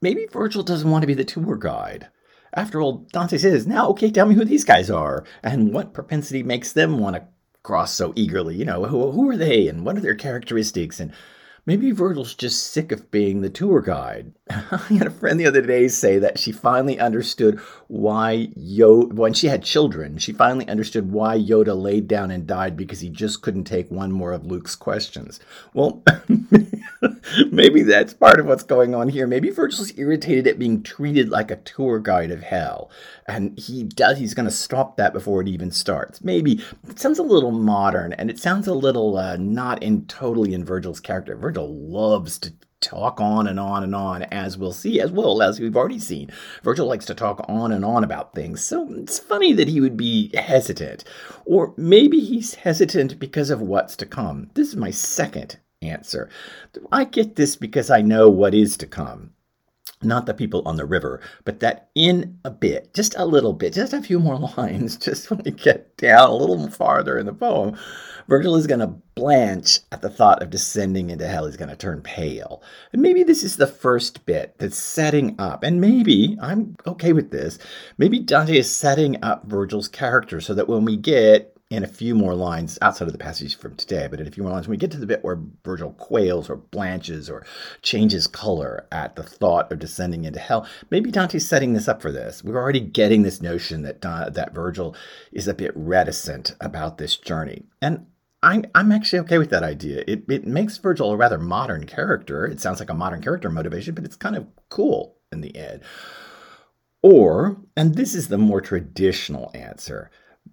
maybe 0.02 0.28
Virgil 0.30 0.64
doesn't 0.64 0.90
want 0.90 1.04
to 1.04 1.08
be 1.08 1.14
the 1.14 1.24
tour 1.24 1.56
guide. 1.56 2.10
After 2.54 2.82
all, 2.82 3.08
Dante 3.14 3.38
says, 3.38 3.66
now, 3.66 3.88
okay, 3.90 4.12
tell 4.12 4.26
me 4.26 4.36
who 4.36 4.44
these 4.44 4.66
guys 4.66 4.90
are, 4.90 5.24
and 5.42 5.72
what 5.74 5.94
propensity 5.94 6.44
makes 6.44 6.74
them 6.74 6.98
want 7.00 7.16
to 7.16 7.28
cross 7.64 7.94
so 7.94 8.12
eagerly. 8.16 8.56
You 8.56 8.66
know, 8.66 8.86
who, 8.86 9.12
who 9.12 9.30
are 9.30 9.38
they, 9.38 9.68
and 9.68 9.86
what 9.86 9.98
are 9.98 10.02
their 10.02 10.16
characteristics, 10.16 11.00
and 11.00 11.14
Maybe 11.70 11.92
Virgil's 11.92 12.34
just 12.34 12.72
sick 12.72 12.92
of 12.92 13.12
being 13.12 13.42
the 13.42 13.50
tour 13.52 13.80
guide. 13.80 14.34
I 14.50 14.78
had 14.90 15.06
a 15.06 15.12
friend 15.12 15.40
the 15.40 15.46
other 15.46 15.62
day 15.62 15.88
say 15.88 16.18
that 16.18 16.40
she 16.40 16.52
finally 16.52 17.00
understood 17.00 17.60
why 17.88 18.48
Yoda, 18.58 19.14
when 19.14 19.36
she 19.36 19.50
had 19.50 19.62
children, 19.62 20.18
she 20.18 20.34
finally 20.34 20.68
understood 20.68 21.12
why 21.12 21.38
Yoda 21.38 21.80
laid 21.80 22.08
down 22.08 22.32
and 22.32 22.48
died 22.48 22.76
because 22.76 23.02
he 23.02 23.10
just 23.10 23.44
couldn't 23.44 23.66
take 23.66 23.92
one 23.92 24.12
more 24.12 24.32
of 24.34 24.48
Luke's 24.48 24.76
questions. 24.76 25.40
Well, 25.76 26.02
maybe 27.52 27.84
that's 27.84 28.16
part 28.16 28.40
of 28.40 28.48
what's 28.48 28.64
going 28.64 28.96
on 28.96 29.10
here. 29.10 29.28
Maybe 29.28 29.52
Virgil's 29.52 29.96
irritated 29.96 30.48
at 30.48 30.58
being 30.58 30.82
treated 30.82 31.30
like 31.30 31.52
a 31.52 31.58
tour 31.58 32.00
guide 32.00 32.32
of 32.32 32.42
hell, 32.42 32.90
and 33.28 33.60
he 33.60 33.84
does. 33.84 34.18
He's 34.18 34.34
going 34.34 34.48
to 34.48 34.52
stop 34.52 34.98
that 34.98 35.14
before 35.14 35.40
it 35.42 35.48
even 35.48 35.70
starts. 35.70 36.24
Maybe 36.24 36.64
it 36.90 37.00
sounds 37.00 37.20
a 37.20 37.24
little 37.24 37.52
modern, 37.52 38.14
and 38.14 38.32
it 38.32 38.40
sounds 38.40 38.68
a 38.68 38.74
little 38.74 39.18
uh, 39.18 39.38
not 39.38 39.84
in 39.84 40.08
totally 40.08 40.56
in 40.56 40.66
Virgil's 40.66 41.00
character. 41.00 41.36
Virgil 41.36 41.59
loves 41.66 42.40
to 42.40 42.54
talk 42.82 43.20
on 43.20 43.48
and 43.48 43.60
on 43.60 43.84
and 43.84 43.94
on, 43.94 44.24
as 44.24 44.58
we'll 44.58 44.72
see, 44.72 45.02
as 45.02 45.12
well 45.12 45.42
as 45.42 45.60
we've 45.60 45.76
already 45.76 46.00
seen. 46.00 46.32
Virgil 46.64 46.88
likes 46.88 47.06
to 47.06 47.16
talk 47.16 47.46
on 47.50 47.72
and 47.72 47.84
on 47.84 48.04
about 48.04 48.34
things, 48.34 48.64
so 48.64 48.88
it's 48.94 49.20
funny 49.20 49.54
that 49.54 49.68
he 49.68 49.82
would 49.82 49.98
be 49.98 50.32
hesitant. 50.36 51.04
Or 51.46 51.74
maybe 51.78 52.20
he's 52.20 52.56
hesitant 52.56 53.20
because 53.20 53.50
of 53.50 53.62
what's 53.62 53.96
to 53.98 54.06
come. 54.06 54.50
This 54.54 54.70
is 54.70 54.76
my 54.76 54.92
second 54.92 55.60
answer. 55.82 56.30
I 56.92 57.04
get 57.06 57.36
this 57.36 57.56
because 57.56 57.90
I 57.90 58.02
know 58.02 58.30
what 58.30 58.54
is 58.54 58.78
to 58.78 58.88
come. 58.88 59.32
Not 60.02 60.26
the 60.26 60.34
people 60.34 60.62
on 60.66 60.78
the 60.78 60.86
river, 60.86 61.20
but 61.44 61.60
that 61.60 61.90
in 61.94 62.40
a 62.46 62.52
bit, 62.52 62.94
just 62.94 63.16
a 63.18 63.26
little 63.26 63.52
bit, 63.52 63.74
just 63.74 63.92
a 63.92 64.02
few 64.02 64.20
more 64.20 64.38
lines, 64.58 64.96
just 64.96 65.30
when 65.30 65.42
we 65.44 65.52
get 65.52 65.98
down 65.98 66.30
a 66.30 66.36
little 66.36 66.70
farther 66.70 67.18
in 67.18 67.26
the 67.26 67.34
poem, 67.34 67.78
Virgil 68.30 68.56
is 68.56 68.68
going 68.68 68.80
to 68.80 68.96
blanch 69.16 69.80
at 69.92 70.02
the 70.02 70.10
thought 70.10 70.42
of 70.42 70.52
descending 70.52 71.10
into 71.10 71.28
hell. 71.28 71.48
He's 71.48 71.58
going 71.58 71.70
to 71.70 71.76
turn 71.76 72.02
pale. 72.02 72.62
And 72.94 73.02
maybe 73.02 73.24
this 73.24 73.44
is 73.44 73.58
the 73.58 73.68
first 73.68 74.26
bit 74.26 74.56
that's 74.60 74.78
setting 74.78 75.36
up, 75.38 75.64
and 75.64 75.82
maybe, 75.82 76.38
I'm 76.42 76.78
okay 76.88 77.12
with 77.12 77.32
this, 77.32 77.60
maybe 77.98 78.20
Dante 78.20 78.58
is 78.58 78.74
setting 78.74 79.22
up 79.24 79.48
Virgil's 79.48 79.88
character 79.88 80.40
so 80.40 80.54
that 80.54 80.70
when 80.70 80.86
we 80.86 80.96
get 80.96 81.58
in 81.70 81.84
a 81.84 81.88
few 81.88 82.16
more 82.16 82.34
lines 82.34 82.80
outside 82.82 83.08
of 83.08 83.12
the 83.12 83.20
passage 83.20 83.56
from 83.56 83.76
today, 83.76 84.08
but 84.10 84.20
in 84.20 84.28
a 84.28 84.32
few 84.32 84.42
more 84.42 84.52
lines, 84.52 84.68
when 84.68 84.74
we 84.74 84.78
get 84.78 84.90
to 84.92 84.98
the 84.98 85.06
bit 85.06 85.24
where 85.24 85.40
Virgil 85.64 85.92
quails 85.94 86.50
or 86.50 86.56
blanches 86.56 87.30
or 87.30 87.46
changes 87.84 88.26
color 88.26 88.88
at 88.92 89.16
the 89.16 89.24
thought 89.24 89.72
of 89.72 89.78
descending 89.78 90.26
into 90.26 90.40
hell, 90.40 90.68
maybe 90.90 91.12
Dante's 91.12 91.48
setting 91.48 91.74
this 91.74 91.88
up 91.88 92.02
for 92.02 92.12
this. 92.12 92.44
We're 92.44 92.58
already 92.58 92.80
getting 92.80 93.22
this 93.22 93.42
notion 93.42 93.84
that 93.84 94.02
that 94.02 94.54
Virgil 94.54 94.96
is 95.32 95.48
a 95.48 95.54
bit 95.54 95.72
reticent 95.76 96.56
about 96.60 96.98
this 96.98 97.16
journey, 97.18 97.66
and 97.82 98.08
I'm, 98.42 98.66
I'm 98.74 98.92
actually 98.92 99.20
okay 99.20 99.38
with 99.38 99.50
that 99.50 99.64
idea. 99.64 100.04
It, 100.08 100.24
it 100.30 100.48
makes 100.48 100.78
Virgil 100.78 101.12
a 101.12 101.18
rather 101.18 101.38
modern 101.38 101.86
character. 101.86 102.46
It 102.46 102.62
sounds 102.62 102.80
like 102.80 102.90
a 102.90 102.94
modern 102.94 103.22
character 103.22 103.50
motivation, 103.50 103.94
but 103.96 104.06
it's 104.06 104.16
kind 104.16 104.36
of 104.36 104.48
cool 104.70 105.18
in 105.32 105.42
the 105.42 105.56
end. 105.56 105.82
Or, 107.04 107.58
and 107.76 107.96
this 107.96 108.16
is 108.16 108.28
the 108.28 108.38
more 108.38 108.62
traditional 108.62 109.52
answer, 109.54 110.10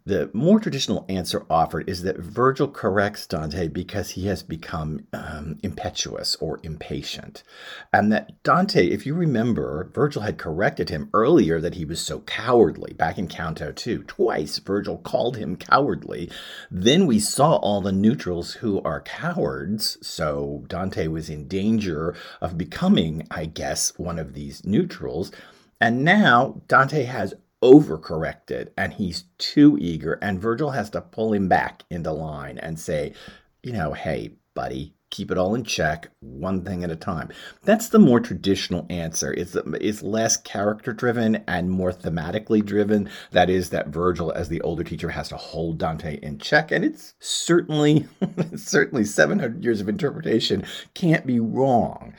the 0.06 0.30
more 0.32 0.60
traditional 0.60 1.04
answer 1.08 1.44
offered 1.50 1.88
is 1.90 2.02
that 2.02 2.18
Virgil 2.18 2.68
corrects 2.68 3.26
Dante 3.26 3.66
because 3.66 4.10
he 4.10 4.28
has 4.28 4.40
become 4.40 5.00
um, 5.12 5.58
impetuous 5.64 6.36
or 6.36 6.60
impatient. 6.62 7.42
And 7.92 8.12
that 8.12 8.40
Dante, 8.44 8.86
if 8.86 9.04
you 9.04 9.14
remember, 9.14 9.90
Virgil 9.92 10.22
had 10.22 10.38
corrected 10.38 10.90
him 10.90 11.10
earlier 11.12 11.60
that 11.60 11.74
he 11.74 11.84
was 11.84 12.00
so 12.00 12.20
cowardly 12.20 12.92
back 12.92 13.18
in 13.18 13.26
Canto 13.26 13.72
2. 13.72 14.04
Twice 14.04 14.58
Virgil 14.58 14.98
called 14.98 15.36
him 15.38 15.56
cowardly. 15.56 16.30
Then 16.70 17.06
we 17.08 17.18
saw 17.18 17.56
all 17.56 17.80
the 17.80 17.90
neutrals 17.90 18.54
who 18.54 18.80
are 18.82 19.00
cowards. 19.00 19.98
So 20.06 20.64
Dante 20.68 21.08
was 21.08 21.28
in 21.28 21.48
danger 21.48 22.14
of 22.40 22.56
becoming, 22.56 23.26
I 23.28 23.46
guess, 23.46 23.92
one 23.98 24.20
of 24.20 24.34
these 24.34 24.64
neutrals. 24.64 25.32
And 25.80 26.04
now 26.04 26.62
Dante 26.68 27.02
has 27.02 27.34
overcorrected 27.66 28.68
and 28.76 28.92
he's 28.92 29.24
too 29.38 29.76
eager, 29.80 30.18
and 30.22 30.40
Virgil 30.40 30.70
has 30.70 30.88
to 30.90 31.00
pull 31.00 31.32
him 31.32 31.48
back 31.48 31.82
into 31.90 32.12
line 32.12 32.58
and 32.58 32.78
say, 32.78 33.12
you 33.64 33.72
know, 33.72 33.92
hey, 33.92 34.30
buddy, 34.54 34.94
keep 35.10 35.30
it 35.30 35.38
all 35.38 35.54
in 35.54 35.64
check, 35.64 36.08
one 36.20 36.64
thing 36.64 36.84
at 36.84 36.90
a 36.90 36.96
time. 36.96 37.30
That's 37.64 37.88
the 37.88 37.98
more 37.98 38.20
traditional 38.20 38.86
answer. 38.88 39.32
It's, 39.32 39.56
it's 39.80 40.02
less 40.02 40.36
character 40.36 40.92
driven 40.92 41.42
and 41.48 41.70
more 41.70 41.92
thematically 41.92 42.64
driven. 42.64 43.08
That 43.32 43.50
is, 43.50 43.70
that 43.70 43.88
Virgil, 43.88 44.30
as 44.32 44.48
the 44.48 44.60
older 44.60 44.84
teacher, 44.84 45.10
has 45.10 45.28
to 45.30 45.36
hold 45.36 45.78
Dante 45.78 46.18
in 46.22 46.38
check. 46.38 46.70
And 46.70 46.84
it's 46.84 47.14
certainly, 47.18 48.06
certainly 48.56 49.04
700 49.04 49.64
years 49.64 49.80
of 49.80 49.88
interpretation 49.88 50.64
can't 50.94 51.26
be 51.26 51.40
wrong. 51.40 52.14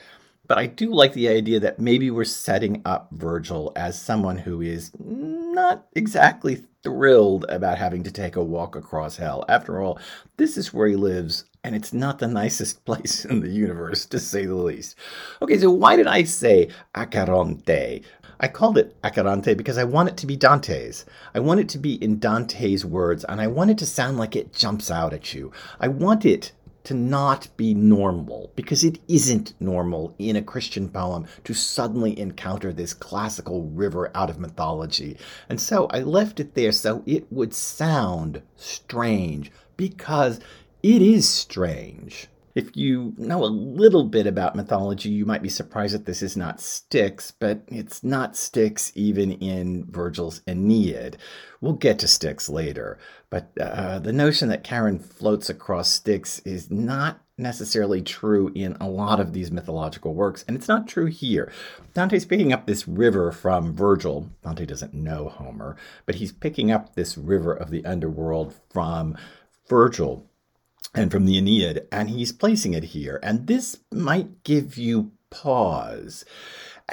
But 0.48 0.58
I 0.58 0.66
do 0.68 0.94
like 0.94 1.14
the 1.14 1.28
idea 1.28 1.60
that 1.60 1.80
maybe 1.80 2.10
we're 2.10 2.24
setting 2.24 2.82
up 2.86 3.10
Virgil 3.12 3.74
as 3.76 4.02
someone 4.02 4.38
who 4.38 4.62
is 4.62 4.92
not 5.00 5.88
exactly 5.94 6.64
thrilled 6.84 7.46
about 7.50 7.78
having 7.78 8.04
to 8.04 8.12
take 8.12 8.36
a 8.38 8.44
walk 8.44 8.76
across 8.76 9.18
hell. 9.18 9.44
After 9.50 9.82
all, 9.82 10.00
this 10.38 10.58
is 10.58 10.74
where 10.74 10.88
he 10.88 10.96
lives, 10.96 11.44
and 11.64 11.76
it's 11.76 11.92
not 11.92 12.20
the 12.20 12.28
nicest 12.42 12.86
place 12.86 13.26
in 13.26 13.42
the 13.42 13.50
universe, 13.50 14.06
to 14.06 14.20
say 14.20 14.46
the 14.46 14.56
least. 14.56 14.96
Okay, 15.42 15.58
so 15.58 15.70
why 15.70 15.98
did 15.98 16.08
I 16.08 16.24
say 16.24 16.70
Acheronte? 16.96 18.04
I 18.40 18.48
called 18.48 18.78
it 18.78 18.96
Acheronte 19.04 19.58
because 19.58 19.78
I 19.78 19.84
want 19.84 20.10
it 20.10 20.18
to 20.18 20.28
be 20.28 20.38
Dante's. 20.38 21.06
I 21.34 21.40
want 21.40 21.60
it 21.60 21.68
to 21.70 21.80
be 21.80 22.02
in 22.02 22.20
Dante's 22.20 22.86
words, 22.86 23.26
and 23.26 23.42
I 23.42 23.48
want 23.48 23.72
it 23.72 23.80
to 23.80 23.86
sound 23.86 24.18
like 24.18 24.36
it 24.36 24.54
jumps 24.54 24.92
out 24.92 25.12
at 25.12 25.34
you. 25.34 25.52
I 25.80 25.88
want 25.88 26.24
it 26.24 26.52
to 26.88 26.94
not 26.94 27.50
be 27.58 27.74
normal 27.74 28.50
because 28.56 28.82
it 28.82 28.98
isn't 29.10 29.54
normal 29.60 30.16
in 30.18 30.38
a 30.38 30.42
Christian 30.42 30.88
poem 30.88 31.28
to 31.44 31.54
suddenly 31.54 32.18
encounter 32.18 32.72
this 32.72 32.94
classical 32.94 33.64
river 33.64 34.10
out 34.16 34.30
of 34.30 34.40
mythology. 34.40 35.18
And 35.50 35.60
so 35.60 35.88
I 35.88 36.00
left 36.00 36.40
it 36.40 36.56
there 36.56 36.72
so 36.72 37.04
it 37.06 37.30
would 37.30 37.54
sound 37.54 38.42
strange 38.56 39.52
because 39.76 40.40
it 40.82 41.02
is 41.02 41.28
strange. 41.28 42.30
If 42.58 42.76
you 42.76 43.14
know 43.20 43.44
a 43.44 43.46
little 43.46 44.04
bit 44.04 44.26
about 44.26 44.56
mythology, 44.56 45.10
you 45.10 45.28
might 45.28 45.44
be 45.44 45.48
surprised 45.48 45.94
that 45.94 46.08
this 46.08 46.24
is 46.24 46.36
not 46.36 46.60
Styx, 46.60 47.30
but 47.30 47.62
it's 47.68 48.04
not 48.04 48.36
Styx 48.36 48.92
even 48.96 49.34
in 49.34 49.86
Virgil's 49.92 50.42
Aeneid. 50.48 51.18
We'll 51.62 51.74
get 51.74 52.00
to 52.00 52.08
Styx 52.08 52.50
later, 52.50 52.98
but 53.30 53.52
uh, 53.62 54.00
the 54.00 54.12
notion 54.12 54.50
that 54.50 54.64
Charon 54.64 54.98
floats 54.98 55.52
across 55.52 55.88
Styx 55.92 56.40
is 56.40 56.72
not 56.72 57.22
necessarily 57.38 58.02
true 58.02 58.52
in 58.56 58.76
a 58.82 58.90
lot 58.90 59.20
of 59.20 59.34
these 59.34 59.52
mythological 59.52 60.16
works, 60.16 60.44
and 60.48 60.58
it's 60.58 60.68
not 60.68 60.88
true 60.88 61.06
here. 61.06 61.52
Dante's 61.94 62.26
picking 62.26 62.52
up 62.52 62.66
this 62.66 62.88
river 62.88 63.32
from 63.32 63.76
Virgil. 63.76 64.32
Dante 64.44 64.66
doesn't 64.66 64.96
know 64.96 65.30
Homer, 65.30 65.78
but 66.08 66.16
he's 66.16 66.32
picking 66.32 66.72
up 66.72 66.96
this 66.96 67.20
river 67.20 67.54
of 67.54 67.70
the 67.70 67.86
underworld 67.86 68.56
from 68.72 69.16
Virgil 69.70 70.28
and 70.94 71.12
from 71.12 71.26
the 71.26 71.38
Aeneid, 71.38 71.88
and 71.92 72.10
he's 72.10 72.32
placing 72.32 72.74
it 72.74 72.86
here. 72.86 73.20
And 73.22 73.48
this 73.48 73.78
might 73.92 74.44
give 74.44 74.78
you 74.78 75.12
pause. 75.30 76.26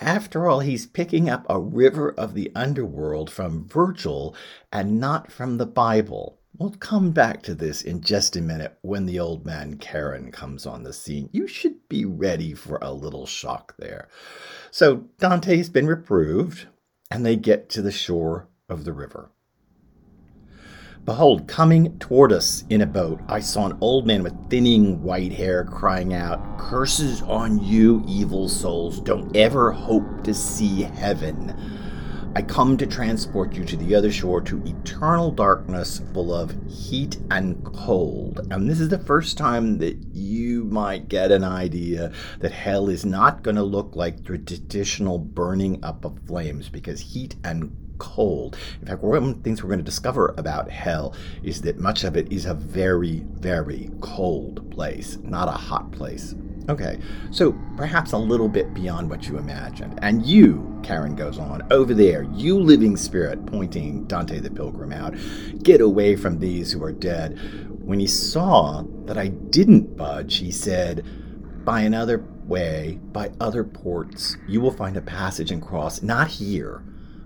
After 0.00 0.48
all, 0.48 0.60
he's 0.60 0.86
picking 0.86 1.30
up 1.30 1.46
a 1.48 1.60
river 1.60 2.10
of 2.10 2.34
the 2.34 2.50
underworld 2.54 3.30
from 3.30 3.66
Virgil 3.66 4.34
and 4.72 4.98
not 4.98 5.30
from 5.30 5.56
the 5.58 5.66
Bible. 5.66 6.40
We'll 6.56 6.70
come 6.70 7.12
back 7.12 7.42
to 7.44 7.54
this 7.54 7.82
in 7.82 8.00
just 8.00 8.36
a 8.36 8.40
minute 8.40 8.76
when 8.82 9.06
the 9.06 9.18
old 9.18 9.44
man 9.44 9.78
Charon 9.78 10.30
comes 10.30 10.66
on 10.66 10.82
the 10.82 10.92
scene. 10.92 11.28
You 11.32 11.46
should 11.46 11.88
be 11.88 12.04
ready 12.04 12.54
for 12.54 12.78
a 12.80 12.92
little 12.92 13.26
shock 13.26 13.74
there. 13.78 14.08
So 14.70 15.04
Dante's 15.18 15.68
been 15.68 15.86
reproved, 15.86 16.66
and 17.10 17.24
they 17.24 17.36
get 17.36 17.68
to 17.70 17.82
the 17.82 17.92
shore 17.92 18.48
of 18.68 18.84
the 18.84 18.92
river. 18.92 19.30
Behold, 21.04 21.46
coming 21.46 21.98
toward 21.98 22.32
us 22.32 22.64
in 22.70 22.80
a 22.80 22.86
boat, 22.86 23.20
I 23.28 23.40
saw 23.40 23.66
an 23.66 23.76
old 23.82 24.06
man 24.06 24.22
with 24.22 24.48
thinning 24.48 25.02
white 25.02 25.32
hair 25.32 25.62
crying 25.62 26.14
out, 26.14 26.58
Curses 26.58 27.20
on 27.20 27.62
you, 27.62 28.02
evil 28.08 28.48
souls! 28.48 29.00
Don't 29.00 29.36
ever 29.36 29.70
hope 29.70 30.24
to 30.24 30.32
see 30.32 30.80
heaven. 30.80 31.54
I 32.34 32.40
come 32.40 32.78
to 32.78 32.86
transport 32.86 33.54
you 33.54 33.66
to 33.66 33.76
the 33.76 33.94
other 33.94 34.10
shore 34.10 34.40
to 34.40 34.64
eternal 34.64 35.30
darkness 35.30 36.00
full 36.14 36.34
of 36.34 36.56
heat 36.66 37.18
and 37.30 37.62
cold. 37.62 38.40
And 38.50 38.68
this 38.68 38.80
is 38.80 38.88
the 38.88 38.98
first 38.98 39.36
time 39.36 39.76
that 39.78 39.98
you 40.10 40.64
might 40.64 41.08
get 41.10 41.30
an 41.30 41.44
idea 41.44 42.12
that 42.40 42.50
hell 42.50 42.88
is 42.88 43.04
not 43.04 43.42
going 43.42 43.56
to 43.56 43.62
look 43.62 43.94
like 43.94 44.24
the 44.24 44.38
traditional 44.38 45.18
burning 45.18 45.84
up 45.84 46.06
of 46.06 46.18
flames 46.26 46.70
because 46.70 46.98
heat 46.98 47.36
and 47.44 47.76
cold. 47.98 48.56
In 48.80 48.86
fact, 48.86 49.02
one 49.02 49.16
of 49.16 49.36
the 49.36 49.42
things 49.42 49.62
we're 49.62 49.68
going 49.68 49.78
to 49.78 49.84
discover 49.84 50.34
about 50.36 50.70
hell 50.70 51.14
is 51.42 51.62
that 51.62 51.78
much 51.78 52.04
of 52.04 52.16
it 52.16 52.32
is 52.32 52.46
a 52.46 52.54
very, 52.54 53.24
very 53.34 53.90
cold 54.00 54.70
place, 54.70 55.18
not 55.22 55.48
a 55.48 55.52
hot 55.52 55.90
place. 55.92 56.34
Okay, 56.66 56.98
so 57.30 57.54
perhaps 57.76 58.12
a 58.12 58.18
little 58.18 58.48
bit 58.48 58.72
beyond 58.72 59.10
what 59.10 59.28
you 59.28 59.36
imagined. 59.36 59.98
And 60.00 60.24
you, 60.24 60.80
Charon 60.82 61.14
goes 61.14 61.38
on, 61.38 61.66
over 61.70 61.92
there, 61.92 62.22
you 62.32 62.58
living 62.58 62.96
spirit, 62.96 63.44
pointing 63.44 64.04
Dante 64.04 64.38
the 64.38 64.50
Pilgrim 64.50 64.90
out, 64.90 65.14
get 65.62 65.82
away 65.82 66.16
from 66.16 66.38
these 66.38 66.72
who 66.72 66.82
are 66.82 66.92
dead. 66.92 67.38
When 67.84 68.00
he 68.00 68.06
saw 68.06 68.82
that 69.04 69.18
I 69.18 69.28
didn't 69.28 69.94
budge, 69.94 70.38
he 70.38 70.50
said, 70.50 71.04
By 71.66 71.82
another 71.82 72.24
way, 72.46 72.98
by 73.12 73.32
other 73.40 73.64
ports, 73.64 74.38
you 74.48 74.62
will 74.62 74.70
find 74.70 74.96
a 74.96 75.02
passage 75.02 75.50
and 75.50 75.60
cross, 75.60 76.00
not 76.02 76.28
here 76.28 76.82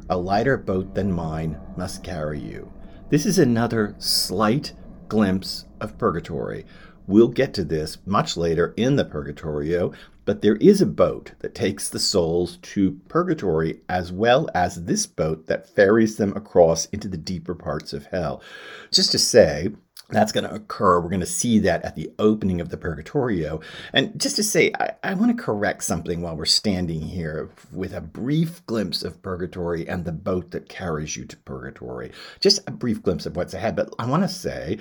a 0.08 0.16
lighter 0.16 0.56
boat 0.56 0.94
than 0.94 1.12
mine 1.12 1.58
must 1.76 2.02
carry 2.02 2.40
you. 2.40 2.72
This 3.10 3.26
is 3.26 3.38
another 3.38 3.94
slight 3.98 4.72
glimpse 5.08 5.64
of 5.80 5.98
purgatory. 5.98 6.66
We'll 7.06 7.28
get 7.28 7.54
to 7.54 7.64
this 7.64 7.98
much 8.04 8.36
later 8.36 8.74
in 8.76 8.96
the 8.96 9.04
Purgatorio, 9.04 9.92
but 10.26 10.42
there 10.42 10.56
is 10.56 10.82
a 10.82 10.86
boat 10.86 11.32
that 11.38 11.54
takes 11.54 11.88
the 11.88 11.98
souls 11.98 12.58
to 12.58 13.00
purgatory 13.08 13.80
as 13.88 14.12
well 14.12 14.46
as 14.54 14.84
this 14.84 15.06
boat 15.06 15.46
that 15.46 15.68
ferries 15.74 16.18
them 16.18 16.36
across 16.36 16.84
into 16.86 17.08
the 17.08 17.16
deeper 17.16 17.54
parts 17.54 17.94
of 17.94 18.06
hell. 18.06 18.42
Just 18.90 19.10
to 19.12 19.18
say, 19.18 19.70
that's 20.10 20.32
going 20.32 20.44
to 20.44 20.54
occur. 20.54 21.00
We're 21.00 21.10
going 21.10 21.20
to 21.20 21.26
see 21.26 21.58
that 21.60 21.84
at 21.84 21.94
the 21.94 22.10
opening 22.18 22.60
of 22.60 22.70
the 22.70 22.78
Purgatorio. 22.78 23.60
And 23.92 24.18
just 24.18 24.36
to 24.36 24.42
say, 24.42 24.72
I, 24.78 24.90
I, 25.02 25.14
want 25.14 25.36
to 25.36 25.42
correct 25.42 25.84
something 25.84 26.22
while 26.22 26.34
we're 26.34 26.46
standing 26.46 27.02
here 27.02 27.50
with 27.72 27.92
a 27.92 28.00
brief 28.00 28.64
glimpse 28.66 29.02
of 29.02 29.20
Purgatory 29.20 29.86
and 29.86 30.04
the 30.04 30.12
boat 30.12 30.50
that 30.52 30.68
carries 30.68 31.16
you 31.16 31.26
to 31.26 31.36
Purgatory. 31.36 32.12
Just 32.40 32.60
a 32.66 32.70
brief 32.70 33.02
glimpse 33.02 33.26
of 33.26 33.36
what's 33.36 33.52
ahead. 33.52 33.76
But 33.76 33.94
I 33.98 34.06
want 34.06 34.22
to 34.22 34.28
say, 34.28 34.78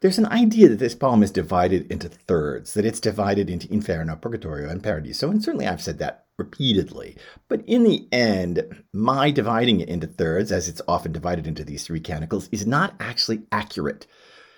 there's 0.00 0.18
an 0.18 0.26
idea 0.26 0.68
that 0.68 0.78
this 0.78 0.94
poem 0.94 1.22
is 1.22 1.30
divided 1.30 1.90
into 1.92 2.08
thirds, 2.08 2.74
that 2.74 2.86
it's 2.86 3.00
divided 3.00 3.50
into 3.50 3.72
Inferno, 3.72 4.16
Purgatorio, 4.16 4.68
and 4.68 4.82
Paradiso. 4.82 5.30
And 5.30 5.42
certainly 5.42 5.66
I've 5.66 5.82
said 5.82 5.98
that 5.98 6.24
repeatedly. 6.38 7.16
But 7.48 7.62
in 7.66 7.84
the 7.84 8.08
end, 8.12 8.84
my 8.92 9.30
dividing 9.30 9.80
it 9.80 9.88
into 9.88 10.06
thirds, 10.06 10.52
as 10.52 10.68
it's 10.68 10.82
often 10.88 11.12
divided 11.12 11.46
into 11.46 11.64
these 11.64 11.84
three 11.84 12.00
canticles, 12.00 12.48
is 12.50 12.66
not 12.66 12.94
actually 12.98 13.42
accurate. 13.52 14.06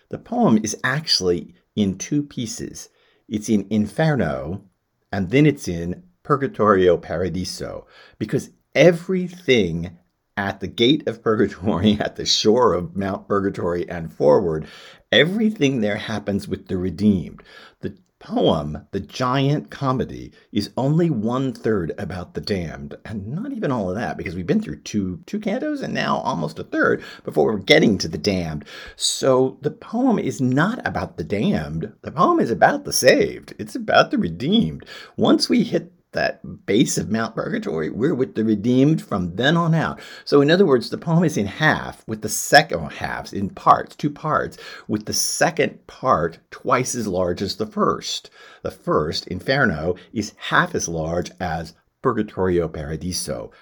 The 0.08 0.18
poem 0.18 0.58
is 0.62 0.76
actually 0.84 1.54
in 1.74 1.98
two 1.98 2.22
pieces. 2.22 2.88
It's 3.28 3.48
in 3.48 3.66
Inferno, 3.70 4.64
and 5.12 5.30
then 5.30 5.46
it's 5.46 5.68
in 5.68 6.04
Purgatorio 6.22 6.96
Paradiso, 6.96 7.86
because 8.18 8.50
everything 8.74 9.98
at 10.36 10.60
the 10.60 10.68
gate 10.68 11.06
of 11.08 11.22
purgatory, 11.22 11.96
at 12.00 12.16
the 12.16 12.26
shore 12.26 12.74
of 12.74 12.96
Mount 12.96 13.26
Purgatory 13.26 13.88
and 13.88 14.12
forward, 14.12 14.66
everything 15.10 15.80
there 15.80 15.96
happens 15.96 16.46
with 16.46 16.68
the 16.68 16.76
redeemed. 16.76 17.42
The 17.80 17.96
poem, 18.26 18.84
the 18.90 18.98
giant 18.98 19.70
comedy, 19.70 20.32
is 20.50 20.72
only 20.76 21.08
one 21.08 21.52
third 21.52 21.92
about 21.96 22.34
the 22.34 22.40
damned, 22.40 22.96
and 23.04 23.28
not 23.28 23.52
even 23.52 23.70
all 23.70 23.88
of 23.88 23.94
that 23.94 24.16
because 24.16 24.34
we've 24.34 24.48
been 24.48 24.60
through 24.60 24.80
two 24.80 25.20
two 25.26 25.38
cantos 25.38 25.80
and 25.80 25.94
now 25.94 26.16
almost 26.16 26.58
a 26.58 26.64
third 26.64 27.04
before 27.22 27.52
we're 27.52 27.58
getting 27.58 27.96
to 27.96 28.08
the 28.08 28.18
damned. 28.18 28.64
So 28.96 29.58
the 29.62 29.70
poem 29.70 30.18
is 30.18 30.40
not 30.40 30.84
about 30.84 31.18
the 31.18 31.24
damned. 31.24 31.92
The 32.02 32.10
poem 32.10 32.40
is 32.40 32.50
about 32.50 32.84
the 32.84 32.92
saved. 32.92 33.54
It's 33.60 33.76
about 33.76 34.10
the 34.10 34.18
redeemed. 34.18 34.84
Once 35.16 35.48
we 35.48 35.62
hit 35.62 35.92
that 36.16 36.66
base 36.66 36.98
of 36.98 37.10
Mount 37.10 37.36
Purgatory, 37.36 37.90
we're 37.90 38.14
with 38.14 38.34
the 38.34 38.44
redeemed 38.44 39.00
from 39.00 39.36
then 39.36 39.56
on 39.56 39.74
out. 39.74 40.00
So, 40.24 40.40
in 40.40 40.50
other 40.50 40.66
words, 40.66 40.90
the 40.90 40.98
poem 40.98 41.22
is 41.22 41.36
in 41.36 41.46
half, 41.46 42.06
with 42.08 42.22
the 42.22 42.28
second 42.28 42.80
oh, 42.80 42.88
halves 42.88 43.32
in 43.32 43.50
parts, 43.50 43.94
two 43.94 44.10
parts, 44.10 44.58
with 44.88 45.06
the 45.06 45.12
second 45.12 45.86
part 45.86 46.38
twice 46.50 46.94
as 46.94 47.06
large 47.06 47.40
as 47.40 47.56
the 47.56 47.66
first. 47.66 48.30
The 48.62 48.70
first, 48.70 49.28
Inferno, 49.28 49.94
is 50.12 50.34
half 50.36 50.74
as 50.74 50.88
large 50.88 51.30
as 51.38 51.74
Purgatorio 52.02 52.66
Paradiso. 52.66 53.52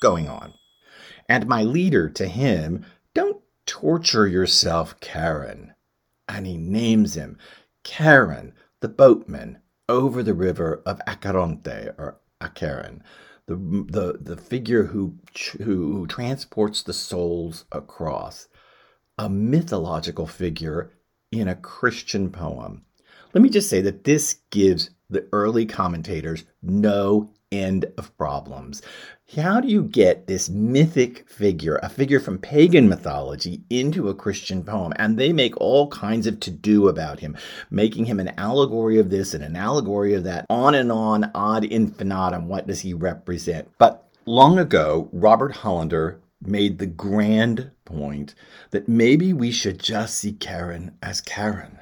Going 0.00 0.28
on. 0.28 0.52
And 1.28 1.46
my 1.46 1.62
leader 1.64 2.08
to 2.10 2.26
him, 2.26 2.84
don't 3.14 3.42
torture 3.64 4.28
yourself, 4.28 5.00
Charon. 5.00 5.74
And 6.28 6.46
he 6.46 6.56
names 6.56 7.16
him 7.16 7.38
Charon, 7.82 8.52
the 8.80 8.88
boatman, 8.88 9.58
over 9.88 10.22
the 10.22 10.34
river 10.34 10.82
of 10.86 11.00
Acheronte 11.06 11.90
or 11.98 12.18
Acheron, 12.40 13.02
the, 13.46 13.54
the, 13.54 14.18
the 14.20 14.36
figure 14.36 14.84
who, 14.84 15.16
who 15.62 16.06
transports 16.06 16.82
the 16.82 16.92
souls 16.92 17.64
across, 17.72 18.48
a 19.18 19.28
mythological 19.28 20.26
figure 20.26 20.92
in 21.30 21.48
a 21.48 21.54
Christian 21.54 22.30
poem. 22.30 22.82
Let 23.32 23.42
me 23.42 23.48
just 23.48 23.70
say 23.70 23.80
that 23.82 24.04
this 24.04 24.40
gives 24.50 24.90
the 25.08 25.26
early 25.32 25.66
commentators 25.66 26.44
no 26.62 27.30
end 27.52 27.86
of 27.96 28.16
problems. 28.16 28.82
How 29.36 29.60
do 29.60 29.68
you 29.68 29.82
get 29.82 30.26
this 30.26 30.48
mythic 30.48 31.28
figure, 31.28 31.80
a 31.82 31.88
figure 31.88 32.20
from 32.20 32.38
pagan 32.38 32.88
mythology, 32.88 33.62
into 33.70 34.08
a 34.08 34.14
Christian 34.14 34.62
poem? 34.62 34.92
And 34.96 35.18
they 35.18 35.32
make 35.32 35.56
all 35.60 35.88
kinds 35.88 36.26
of 36.26 36.40
to 36.40 36.50
do 36.50 36.88
about 36.88 37.20
him, 37.20 37.36
making 37.70 38.06
him 38.06 38.20
an 38.20 38.32
allegory 38.38 38.98
of 38.98 39.10
this 39.10 39.34
and 39.34 39.42
an 39.42 39.56
allegory 39.56 40.14
of 40.14 40.24
that, 40.24 40.46
on 40.48 40.74
and 40.74 40.92
on, 40.92 41.30
ad 41.34 41.64
infinitum. 41.64 42.48
What 42.48 42.66
does 42.66 42.80
he 42.80 42.94
represent? 42.94 43.68
But 43.78 44.06
long 44.26 44.58
ago, 44.58 45.08
Robert 45.12 45.56
Hollander 45.56 46.20
made 46.40 46.78
the 46.78 46.86
grand 46.86 47.70
point 47.84 48.34
that 48.70 48.88
maybe 48.88 49.32
we 49.32 49.50
should 49.50 49.80
just 49.80 50.18
see 50.18 50.32
Charon 50.32 50.96
as 51.02 51.20
Charon. 51.22 51.78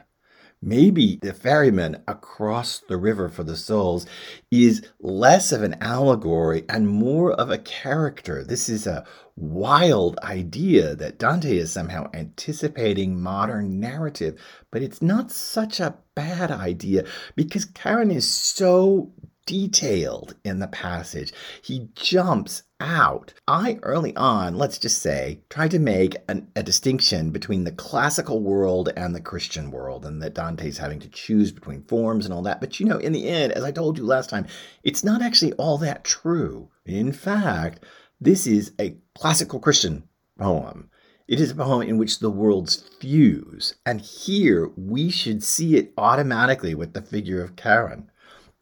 Maybe 0.67 1.19
the 1.21 1.35
ferryman 1.35 2.03
across 2.09 2.79
the 2.79 2.97
river 2.97 3.29
for 3.29 3.45
the 3.45 3.55
souls 3.55 4.07
is 4.51 4.83
less 4.99 5.53
of 5.53 5.63
an 5.63 5.77
allegory 5.83 6.65
and 6.71 6.89
more 6.89 7.33
of 7.33 7.51
a 7.51 7.59
character. 7.59 8.43
This 8.43 8.71
is 8.71 8.87
a 8.87 9.05
wild 9.37 10.19
idea 10.23 10.97
that 10.97 11.19
Dante 11.19 11.59
is 11.59 11.71
somehow 11.71 12.09
anticipating 12.15 13.21
modern 13.21 13.79
narrative, 13.79 14.41
but 14.71 14.81
it's 14.81 15.03
not 15.03 15.31
such 15.31 15.81
a 15.81 15.97
bad 16.15 16.51
idea 16.51 17.05
because 17.37 17.67
Charon 17.75 18.11
is 18.11 18.27
so 18.27 19.13
detailed 19.47 20.35
in 20.45 20.59
the 20.59 20.67
passage. 20.67 21.33
He 21.63 21.89
jumps 21.95 22.63
out. 22.81 23.35
I 23.47 23.79
early 23.83 24.15
on, 24.17 24.57
let's 24.57 24.79
just 24.79 25.01
say, 25.01 25.41
tried 25.49 25.71
to 25.73 25.79
make 25.79 26.17
an, 26.29 26.49
a 26.55 26.63
distinction 26.63 27.31
between 27.31 27.65
the 27.65 27.73
classical 27.73 28.41
world 28.41 28.91
and 28.97 29.15
the 29.15 29.21
Christian 29.21 29.71
world, 29.71 30.05
and 30.05 30.23
that 30.23 30.35
Dante's 30.35 30.79
having 30.79 31.01
to 31.01 31.09
choose 31.09 31.53
between 31.53 31.83
forms 31.85 32.25
and 32.25 32.35
all 32.35 32.43
that. 32.43 32.61
But 32.61 32.79
you 32.81 32.87
know, 32.87 32.99
in 32.99 33.13
the 33.13 33.29
end, 33.29 33.53
as 33.53 33.65
I 33.65 33.71
told 33.71 33.99
you 33.99 34.05
last 34.05 34.31
time, 34.31 34.47
it's 34.83 35.05
not 35.05 35.23
actually 35.23 35.53
all 35.55 35.79
that 35.79 36.05
true. 36.05 36.71
In 36.85 37.13
fact, 37.13 37.85
this 38.21 38.47
is 38.47 38.73
a 38.81 38.97
classical 39.15 39.61
Christian 39.61 40.05
poem. 40.39 40.91
It 41.27 41.41
is 41.41 41.53
a 41.53 41.55
poem 41.55 41.89
in 41.89 41.97
which 41.97 42.19
the 42.19 42.31
worlds 42.31 42.89
fuse, 43.01 43.75
and 43.87 44.01
here 44.01 44.71
we 44.77 45.11
should 45.11 45.43
see 45.43 45.77
it 45.77 45.93
automatically 45.97 46.75
with 46.75 46.93
the 46.93 47.01
figure 47.01 47.43
of 47.43 47.57
Charon. 47.57 48.11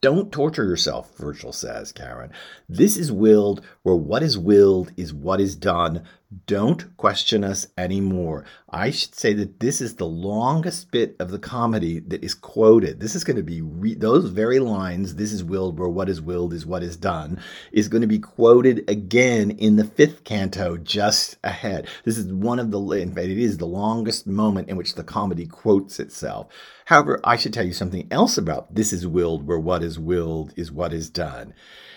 Don't 0.03 0.33
torture 0.33 0.65
yourself, 0.65 1.17
Virgil 1.17 1.53
says, 1.53 1.93
Charon. 1.93 2.33
This 2.69 2.97
is 2.97 3.12
willed, 3.12 3.65
where 3.85 3.95
what 3.95 4.25
is 4.25 4.37
willed 4.37 4.91
is 4.97 5.15
what 5.15 5.41
is 5.41 5.55
done. 5.55 6.03
Don't 6.47 6.97
question 6.97 7.45
us 7.45 7.66
anymore. 7.77 8.45
I 8.71 8.90
should 8.90 9.14
say 9.14 9.35
that 9.35 9.61
this 9.61 9.83
is 9.83 9.97
the 9.97 10.07
longest 10.07 10.90
bit 10.90 11.14
of 11.18 11.31
the 11.31 11.38
comedy 11.38 11.99
that 11.99 12.25
is 12.25 12.33
quoted. 12.33 13.01
This 13.01 13.14
is 13.14 13.23
going 13.23 13.37
to 13.37 13.42
be 13.42 13.61
re- 13.61 13.95
those 13.95 14.31
very 14.31 14.59
lines, 14.59 15.16
this 15.16 15.33
is 15.33 15.45
willed, 15.45 15.79
where 15.79 15.90
what 15.90 16.09
is 16.09 16.23
willed 16.23 16.55
is 16.55 16.64
what 16.64 16.83
is 16.83 16.97
done, 16.97 17.38
is 17.71 17.88
going 17.88 18.01
to 18.01 18.07
be 18.07 18.18
quoted 18.18 18.88
again 18.88 19.51
in 19.51 19.77
the 19.77 19.85
fifth 19.85 20.25
canto 20.25 20.79
just 20.79 21.37
ahead. 21.45 21.87
This 22.05 22.16
is 22.16 22.33
one 22.33 22.59
of 22.59 22.71
the, 22.71 22.81
in 22.92 23.12
fact, 23.12 23.27
it 23.27 23.38
is 23.38 23.59
the 23.59 23.66
longest 23.66 24.27
moment 24.27 24.71
in 24.71 24.77
which 24.77 24.95
the 24.95 25.05
comedy 25.05 25.47
quotes 25.47 26.01
itself. 26.01 26.47
However, 26.87 27.21
I 27.25 27.37
should 27.37 27.53
tell 27.53 27.66
you 27.66 27.75
something 27.75 28.09
else 28.11 28.38
about 28.38 28.75
this 28.75 28.92
is 28.92 29.07
willed, 29.07 29.47
where 29.47 29.59
what 29.59 29.83
is 29.83 29.99
willed 29.99 30.55
is 30.57 30.73
what 30.73 30.95
is 30.95 31.11
done. 31.11 31.53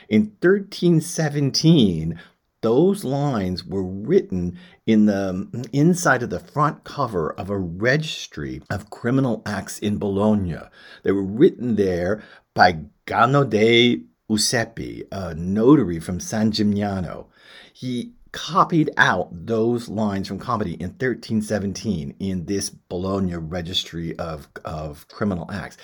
In 0.10 0.34
1317, 0.41 2.19
those 2.65 3.04
lines 3.04 3.63
were 3.63 3.84
written 3.84 4.58
in 4.88 5.06
the 5.06 5.67
inside 5.71 6.23
of 6.23 6.32
the 6.32 6.39
front 6.39 6.84
cover 6.84 7.32
of 7.34 7.51
a 7.51 7.60
registry 7.60 8.60
of 8.71 8.89
criminal 8.89 9.43
acts 9.45 9.78
in 9.78 9.99
Bologna. 9.99 10.58
They 11.04 11.12
were 11.12 11.21
written 11.21 11.75
there 11.75 12.23
by 12.56 12.80
Gano 13.06 13.43
de 13.43 14.01
Usepi, 14.28 15.04
a 15.12 15.36
notary 15.36 15.99
from 15.99 16.19
San 16.19 16.51
Gimignano. 16.51 17.28
He 17.71 18.13
copied 18.32 18.89
out 18.97 19.30
those 19.32 19.88
lines 19.88 20.28
from 20.28 20.39
comedy 20.39 20.73
in 20.73 20.89
1317 20.89 22.15
in 22.19 22.45
this 22.45 22.71
Bologna 22.71 23.36
registry 23.36 24.17
of, 24.17 24.47
of 24.65 25.08
criminal 25.08 25.51
acts. 25.51 25.78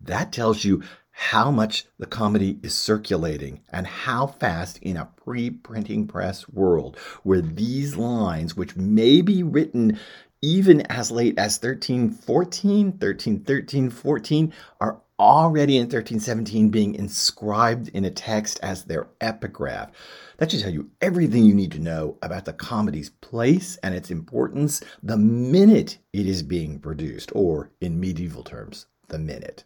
That 0.00 0.30
tells 0.30 0.64
you 0.64 0.84
how 1.20 1.50
much 1.50 1.84
the 1.98 2.06
comedy 2.06 2.60
is 2.62 2.72
circulating 2.72 3.60
and 3.70 3.88
how 3.88 4.24
fast 4.24 4.78
in 4.78 4.96
a 4.96 5.08
pre-printing 5.24 6.06
press 6.06 6.48
world 6.48 6.96
where 7.24 7.40
these 7.40 7.96
lines 7.96 8.56
which 8.56 8.76
may 8.76 9.20
be 9.20 9.42
written 9.42 9.98
even 10.40 10.80
as 10.82 11.10
late 11.10 11.36
as 11.36 11.60
1314 11.60 12.92
1313 12.92 13.90
14 13.90 14.52
are 14.80 15.00
already 15.18 15.76
in 15.76 15.86
1317 15.86 16.68
being 16.68 16.94
inscribed 16.94 17.88
in 17.88 18.04
a 18.04 18.10
text 18.10 18.60
as 18.62 18.84
their 18.84 19.08
epigraph. 19.20 19.90
That 20.36 20.52
should 20.52 20.60
tell 20.60 20.72
you 20.72 20.88
everything 21.00 21.44
you 21.44 21.54
need 21.54 21.72
to 21.72 21.80
know 21.80 22.16
about 22.22 22.44
the 22.44 22.52
comedy's 22.52 23.10
place 23.10 23.76
and 23.82 23.92
its 23.92 24.12
importance 24.12 24.82
the 25.02 25.16
minute 25.16 25.98
it 26.12 26.26
is 26.26 26.44
being 26.44 26.78
produced 26.78 27.32
or 27.34 27.72
in 27.80 27.98
medieval 27.98 28.44
terms 28.44 28.86
the 29.08 29.18
minute 29.18 29.64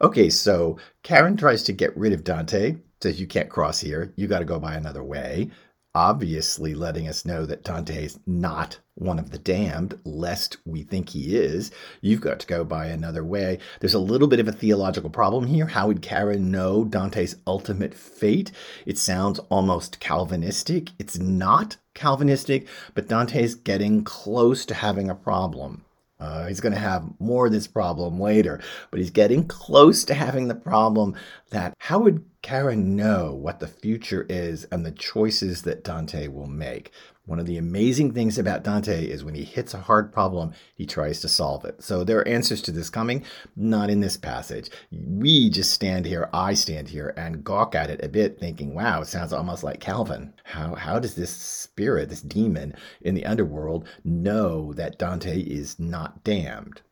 Okay, 0.00 0.28
so 0.28 0.78
Charon 1.02 1.36
tries 1.36 1.62
to 1.64 1.72
get 1.72 1.96
rid 1.96 2.12
of 2.12 2.24
Dante, 2.24 2.76
says 3.00 3.20
you 3.20 3.26
can't 3.26 3.48
cross 3.48 3.80
here, 3.80 4.12
you 4.16 4.26
got 4.26 4.40
to 4.40 4.44
go 4.44 4.58
by 4.58 4.74
another 4.74 5.04
way. 5.04 5.50
Obviously, 5.96 6.74
letting 6.74 7.06
us 7.06 7.24
know 7.24 7.46
that 7.46 7.62
Dante 7.62 8.04
is 8.04 8.18
not 8.26 8.80
one 8.96 9.20
of 9.20 9.30
the 9.30 9.38
damned, 9.38 9.96
lest 10.04 10.56
we 10.64 10.82
think 10.82 11.10
he 11.10 11.36
is. 11.36 11.70
You've 12.00 12.20
got 12.20 12.40
to 12.40 12.48
go 12.48 12.64
by 12.64 12.86
another 12.86 13.24
way. 13.24 13.60
There's 13.78 13.94
a 13.94 14.00
little 14.00 14.26
bit 14.26 14.40
of 14.40 14.48
a 14.48 14.52
theological 14.52 15.10
problem 15.10 15.46
here. 15.46 15.66
How 15.66 15.86
would 15.86 16.02
Charon 16.02 16.50
know 16.50 16.84
Dante's 16.84 17.36
ultimate 17.46 17.94
fate? 17.94 18.50
It 18.84 18.98
sounds 18.98 19.38
almost 19.50 20.00
Calvinistic. 20.00 20.90
It's 20.98 21.16
not 21.16 21.76
Calvinistic, 21.94 22.66
but 22.94 23.06
Dante's 23.06 23.54
getting 23.54 24.02
close 24.02 24.66
to 24.66 24.74
having 24.74 25.08
a 25.08 25.14
problem. 25.14 25.84
Uh, 26.24 26.46
he's 26.46 26.60
going 26.60 26.72
to 26.72 26.78
have 26.78 27.04
more 27.18 27.46
of 27.46 27.52
this 27.52 27.66
problem 27.66 28.18
later, 28.18 28.60
but 28.90 28.98
he's 28.98 29.10
getting 29.10 29.46
close 29.46 30.04
to 30.04 30.14
having 30.14 30.48
the 30.48 30.54
problem 30.54 31.14
that 31.50 31.74
how 31.78 31.98
would 31.98 32.24
Charon 32.42 32.96
know 32.96 33.34
what 33.34 33.60
the 33.60 33.68
future 33.68 34.26
is 34.28 34.64
and 34.64 34.84
the 34.84 34.90
choices 34.90 35.62
that 35.62 35.84
Dante 35.84 36.28
will 36.28 36.46
make? 36.46 36.90
One 37.26 37.38
of 37.38 37.46
the 37.46 37.56
amazing 37.56 38.12
things 38.12 38.36
about 38.36 38.64
Dante 38.64 39.06
is 39.06 39.24
when 39.24 39.34
he 39.34 39.44
hits 39.44 39.72
a 39.72 39.80
hard 39.80 40.12
problem, 40.12 40.52
he 40.74 40.84
tries 40.84 41.20
to 41.20 41.28
solve 41.28 41.64
it. 41.64 41.82
So 41.82 42.04
there 42.04 42.18
are 42.18 42.28
answers 42.28 42.60
to 42.62 42.70
this 42.70 42.90
coming, 42.90 43.24
not 43.56 43.88
in 43.88 44.00
this 44.00 44.18
passage. 44.18 44.68
We 44.92 45.48
just 45.48 45.72
stand 45.72 46.04
here, 46.04 46.28
I 46.34 46.52
stand 46.52 46.88
here, 46.88 47.14
and 47.16 47.42
gawk 47.42 47.74
at 47.74 47.88
it 47.88 48.04
a 48.04 48.10
bit, 48.10 48.38
thinking, 48.38 48.74
wow, 48.74 49.00
it 49.00 49.06
sounds 49.06 49.32
almost 49.32 49.64
like 49.64 49.80
Calvin. 49.80 50.34
How, 50.44 50.74
how 50.74 50.98
does 50.98 51.14
this 51.14 51.30
spirit, 51.30 52.10
this 52.10 52.20
demon 52.20 52.74
in 53.00 53.14
the 53.14 53.24
underworld, 53.24 53.88
know 54.04 54.74
that 54.74 54.98
Dante 54.98 55.40
is 55.40 55.78
not 55.78 56.24
damned? 56.24 56.82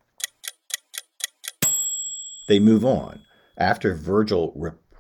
They 2.48 2.58
move 2.58 2.86
on. 2.86 3.20
After 3.58 3.94
Virgil 3.94 4.52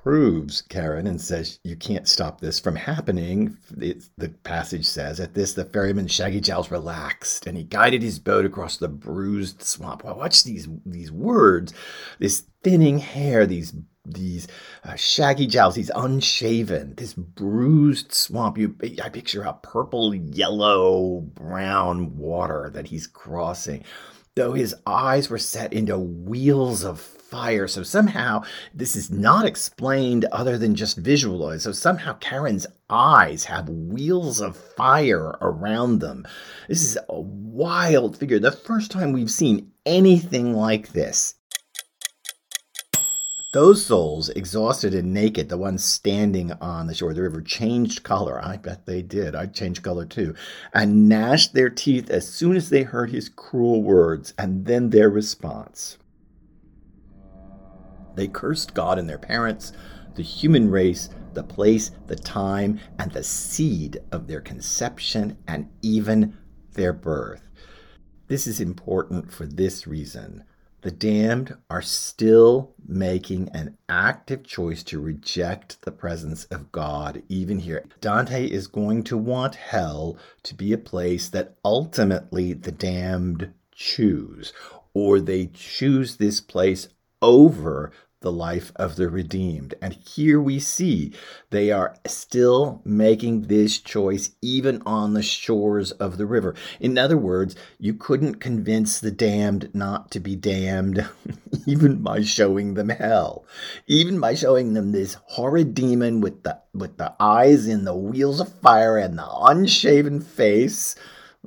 reproves 0.04 0.64
Charon 0.70 1.06
and 1.06 1.20
says, 1.20 1.58
You 1.64 1.76
can't 1.76 2.08
stop 2.08 2.40
this 2.40 2.58
from 2.58 2.76
happening. 2.76 3.56
It's, 3.78 4.10
the 4.18 4.28
passage 4.28 4.86
says, 4.86 5.20
At 5.20 5.34
this, 5.34 5.54
the 5.54 5.64
ferryman 5.64 6.08
Shaggy 6.08 6.40
Jowls 6.40 6.70
relaxed 6.70 7.46
and 7.46 7.56
he 7.56 7.64
guided 7.64 8.02
his 8.02 8.18
boat 8.18 8.44
across 8.44 8.76
the 8.76 8.88
bruised 8.88 9.62
swamp. 9.62 10.04
Well, 10.04 10.16
watch 10.16 10.44
these, 10.44 10.68
these 10.84 11.12
words, 11.12 11.72
this 12.18 12.44
thinning 12.62 12.98
hair, 12.98 13.46
these 13.46 13.74
these 14.04 14.48
uh, 14.82 14.96
shaggy 14.96 15.46
jowls, 15.46 15.76
these 15.76 15.92
unshaven, 15.94 16.94
this 16.96 17.14
bruised 17.14 18.12
swamp. 18.12 18.58
You, 18.58 18.74
I 19.00 19.08
picture 19.08 19.42
a 19.42 19.52
purple, 19.52 20.12
yellow, 20.12 21.20
brown 21.20 22.16
water 22.16 22.68
that 22.74 22.88
he's 22.88 23.06
crossing 23.06 23.84
though 24.34 24.54
his 24.54 24.74
eyes 24.86 25.28
were 25.28 25.38
set 25.38 25.74
into 25.74 25.98
wheels 25.98 26.84
of 26.84 26.98
fire. 27.32 27.66
So 27.66 27.82
somehow 27.82 28.44
this 28.74 28.94
is 28.94 29.10
not 29.10 29.46
explained 29.46 30.26
other 30.26 30.58
than 30.58 30.74
just 30.74 30.98
visualized. 30.98 31.62
So 31.62 31.72
somehow 31.72 32.18
Charon's 32.18 32.66
eyes 32.90 33.44
have 33.44 33.70
wheels 33.70 34.38
of 34.38 34.54
fire 34.54 35.38
around 35.40 36.00
them. 36.00 36.26
This 36.68 36.82
is 36.82 36.98
a 37.08 37.20
wild 37.20 38.18
figure. 38.18 38.38
The 38.38 38.52
first 38.52 38.90
time 38.90 39.12
we've 39.12 39.30
seen 39.30 39.72
anything 39.86 40.52
like 40.52 40.88
this 40.88 41.36
those 43.52 43.84
souls, 43.84 44.30
exhausted 44.30 44.94
and 44.94 45.12
naked, 45.12 45.50
the 45.50 45.58
ones 45.58 45.84
standing 45.84 46.52
on 46.52 46.86
the 46.86 46.94
shore 46.94 47.10
of 47.10 47.16
the 47.16 47.22
river, 47.22 47.42
changed 47.42 48.02
color. 48.02 48.42
I 48.42 48.56
bet 48.56 48.86
they 48.86 49.02
did. 49.02 49.34
I'd 49.34 49.54
change 49.54 49.82
color 49.82 50.06
too. 50.06 50.34
And 50.72 51.06
gnashed 51.06 51.52
their 51.52 51.68
teeth 51.68 52.08
as 52.08 52.26
soon 52.26 52.56
as 52.56 52.70
they 52.70 52.82
heard 52.82 53.10
his 53.10 53.28
cruel 53.28 53.82
words, 53.82 54.32
and 54.38 54.64
then 54.64 54.88
their 54.88 55.10
response. 55.10 55.98
They 58.14 58.28
cursed 58.28 58.74
God 58.74 58.98
and 58.98 59.08
their 59.08 59.18
parents, 59.18 59.72
the 60.14 60.22
human 60.22 60.70
race, 60.70 61.08
the 61.32 61.42
place, 61.42 61.90
the 62.06 62.16
time, 62.16 62.80
and 62.98 63.10
the 63.12 63.22
seed 63.22 64.00
of 64.10 64.26
their 64.26 64.40
conception, 64.40 65.38
and 65.46 65.68
even 65.82 66.36
their 66.74 66.92
birth. 66.92 67.42
This 68.28 68.46
is 68.46 68.60
important 68.60 69.32
for 69.32 69.46
this 69.46 69.86
reason 69.86 70.44
the 70.82 70.90
damned 70.90 71.56
are 71.70 71.80
still 71.80 72.74
making 72.84 73.48
an 73.50 73.78
active 73.88 74.42
choice 74.42 74.82
to 74.82 75.00
reject 75.00 75.80
the 75.82 75.92
presence 75.92 76.44
of 76.46 76.72
God, 76.72 77.22
even 77.28 77.60
here. 77.60 77.84
Dante 78.00 78.44
is 78.46 78.66
going 78.66 79.04
to 79.04 79.16
want 79.16 79.54
hell 79.54 80.18
to 80.42 80.56
be 80.56 80.72
a 80.72 80.78
place 80.78 81.28
that 81.28 81.54
ultimately 81.64 82.52
the 82.52 82.72
damned 82.72 83.52
choose, 83.70 84.52
or 84.92 85.20
they 85.20 85.46
choose 85.46 86.16
this 86.16 86.40
place 86.40 86.88
over 87.22 87.92
the 88.22 88.32
life 88.32 88.72
of 88.76 88.96
the 88.96 89.10
redeemed. 89.10 89.74
And 89.82 89.92
here 89.94 90.40
we 90.40 90.58
see 90.58 91.12
they 91.50 91.70
are 91.70 91.96
still 92.06 92.80
making 92.84 93.42
this 93.42 93.78
choice 93.78 94.30
even 94.40 94.82
on 94.86 95.12
the 95.12 95.22
shores 95.22 95.92
of 95.92 96.16
the 96.16 96.26
river. 96.26 96.54
In 96.80 96.96
other 96.96 97.18
words, 97.18 97.54
you 97.78 97.94
couldn't 97.94 98.36
convince 98.36 98.98
the 98.98 99.10
damned 99.10 99.70
not 99.74 100.10
to 100.12 100.20
be 100.20 100.34
damned 100.34 101.06
even 101.66 102.02
by 102.02 102.22
showing 102.22 102.74
them 102.74 102.88
hell. 102.88 103.44
Even 103.86 104.18
by 104.18 104.34
showing 104.34 104.72
them 104.72 104.92
this 104.92 105.16
horrid 105.26 105.74
demon 105.74 106.20
with 106.20 106.42
the 106.42 106.60
with 106.72 106.96
the 106.96 107.14
eyes 107.20 107.66
in 107.68 107.84
the 107.84 107.94
wheels 107.94 108.40
of 108.40 108.52
fire 108.60 108.96
and 108.96 109.18
the 109.18 109.28
unshaven 109.28 110.20
face 110.20 110.96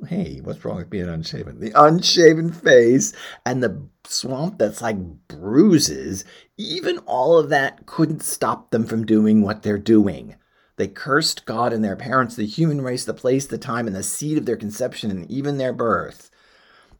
Hey, 0.09 0.41
what's 0.43 0.65
wrong 0.65 0.75
with 0.75 0.89
being 0.89 1.07
unshaven? 1.07 1.61
The 1.61 1.71
unshaven 1.73 2.51
face 2.51 3.13
and 3.45 3.63
the 3.63 3.87
swamp 4.07 4.57
that's 4.57 4.81
like 4.81 4.97
bruises, 5.27 6.25
even 6.57 6.97
all 6.99 7.37
of 7.37 7.49
that 7.49 7.85
couldn't 7.85 8.23
stop 8.23 8.71
them 8.71 8.85
from 8.85 9.05
doing 9.05 9.41
what 9.41 9.63
they're 9.63 9.77
doing. 9.77 10.35
They 10.77 10.87
cursed 10.87 11.45
God 11.45 11.71
and 11.73 11.83
their 11.83 11.95
parents, 11.95 12.35
the 12.35 12.45
human 12.45 12.81
race, 12.81 13.05
the 13.05 13.13
place, 13.13 13.45
the 13.45 13.57
time, 13.57 13.87
and 13.87 13.95
the 13.95 14.03
seed 14.03 14.37
of 14.37 14.45
their 14.45 14.57
conception, 14.57 15.09
and 15.09 15.29
even 15.31 15.57
their 15.57 15.73
birth. 15.73 16.29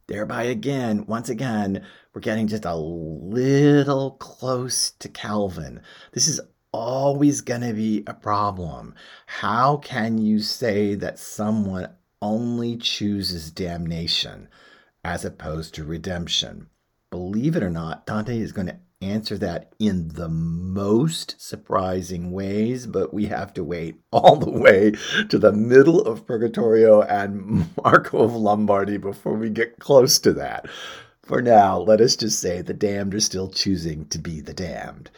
Thereby, 0.07 0.43
again, 0.43 1.05
once 1.07 1.29
again, 1.29 1.83
we're 2.13 2.21
getting 2.21 2.47
just 2.47 2.65
a 2.65 2.75
little 2.75 4.11
close 4.11 4.91
to 4.91 5.09
Calvin. 5.09 5.81
This 6.13 6.27
is 6.27 6.39
always 6.71 7.41
going 7.41 7.61
to 7.61 7.73
be 7.73 8.03
a 8.07 8.13
problem. 8.13 8.95
How 9.25 9.77
can 9.77 10.17
you 10.17 10.39
say 10.39 10.95
that 10.95 11.19
someone 11.19 11.89
only 12.21 12.75
chooses 12.77 13.51
damnation 13.51 14.47
as 15.03 15.23
opposed 15.23 15.75
to 15.75 15.83
redemption. 15.83 16.67
Believe 17.15 17.56
it 17.56 17.63
or 17.63 17.69
not, 17.69 18.06
Dante 18.06 18.38
is 18.38 18.51
going 18.51 18.67
to 18.67 18.75
answer 18.99 19.38
that 19.38 19.71
in 19.80 20.10
the 20.10 20.28
most 20.28 21.39
surprising 21.39 22.34
ways, 22.34 22.88
but 22.88 23.13
we 23.13 23.28
have 23.28 23.54
to 23.54 23.63
wait 23.63 24.01
all 24.12 24.36
the 24.36 24.51
way 24.51 24.91
to 25.30 25.38
the 25.39 25.54
middle 25.54 26.01
of 26.01 26.28
Purgatorio 26.28 27.04
and 27.04 27.69
Marco 27.82 28.21
of 28.21 28.36
Lombardy 28.36 28.97
before 28.97 29.36
we 29.36 29.49
get 29.49 29.80
close 29.80 30.19
to 30.19 30.34
that. 30.34 30.67
For 31.23 31.41
now, 31.41 31.78
let 31.80 32.01
us 32.01 32.17
just 32.17 32.38
say 32.38 32.62
the 32.62 32.73
damned 32.73 33.15
are 33.15 33.21
still 33.21 33.47
choosing 33.47 34.08
to 34.08 34.19
be 34.19 34.41
the 34.41 34.54
damned. 34.54 35.10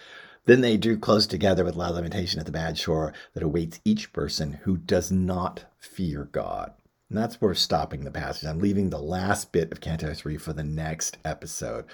Then 0.45 0.61
they 0.61 0.77
drew 0.77 0.99
close 0.99 1.25
together 1.25 1.65
with 1.65 1.75
loud 1.75 1.95
lamentation 1.95 2.39
at 2.39 2.45
the 2.45 2.51
bad 2.51 2.77
shore 2.77 3.11
that 3.33 3.41
awaits 3.41 3.79
each 3.83 4.13
person 4.13 4.59
who 4.65 4.77
does 4.77 5.11
not 5.11 5.65
fear 5.79 6.25
God. 6.31 6.73
And 7.09 7.17
that's 7.17 7.39
where 7.39 7.53
stopping 7.53 8.01
the 8.01 8.11
passage. 8.11 8.47
I'm 8.47 8.59
leaving 8.59 8.89
the 8.89 8.99
last 8.99 9.53
bit 9.53 9.71
of 9.71 9.79
Canto 9.79 10.13
3 10.13 10.37
for 10.37 10.51
the 10.51 10.63
next 10.63 11.17
episode. 11.23 11.85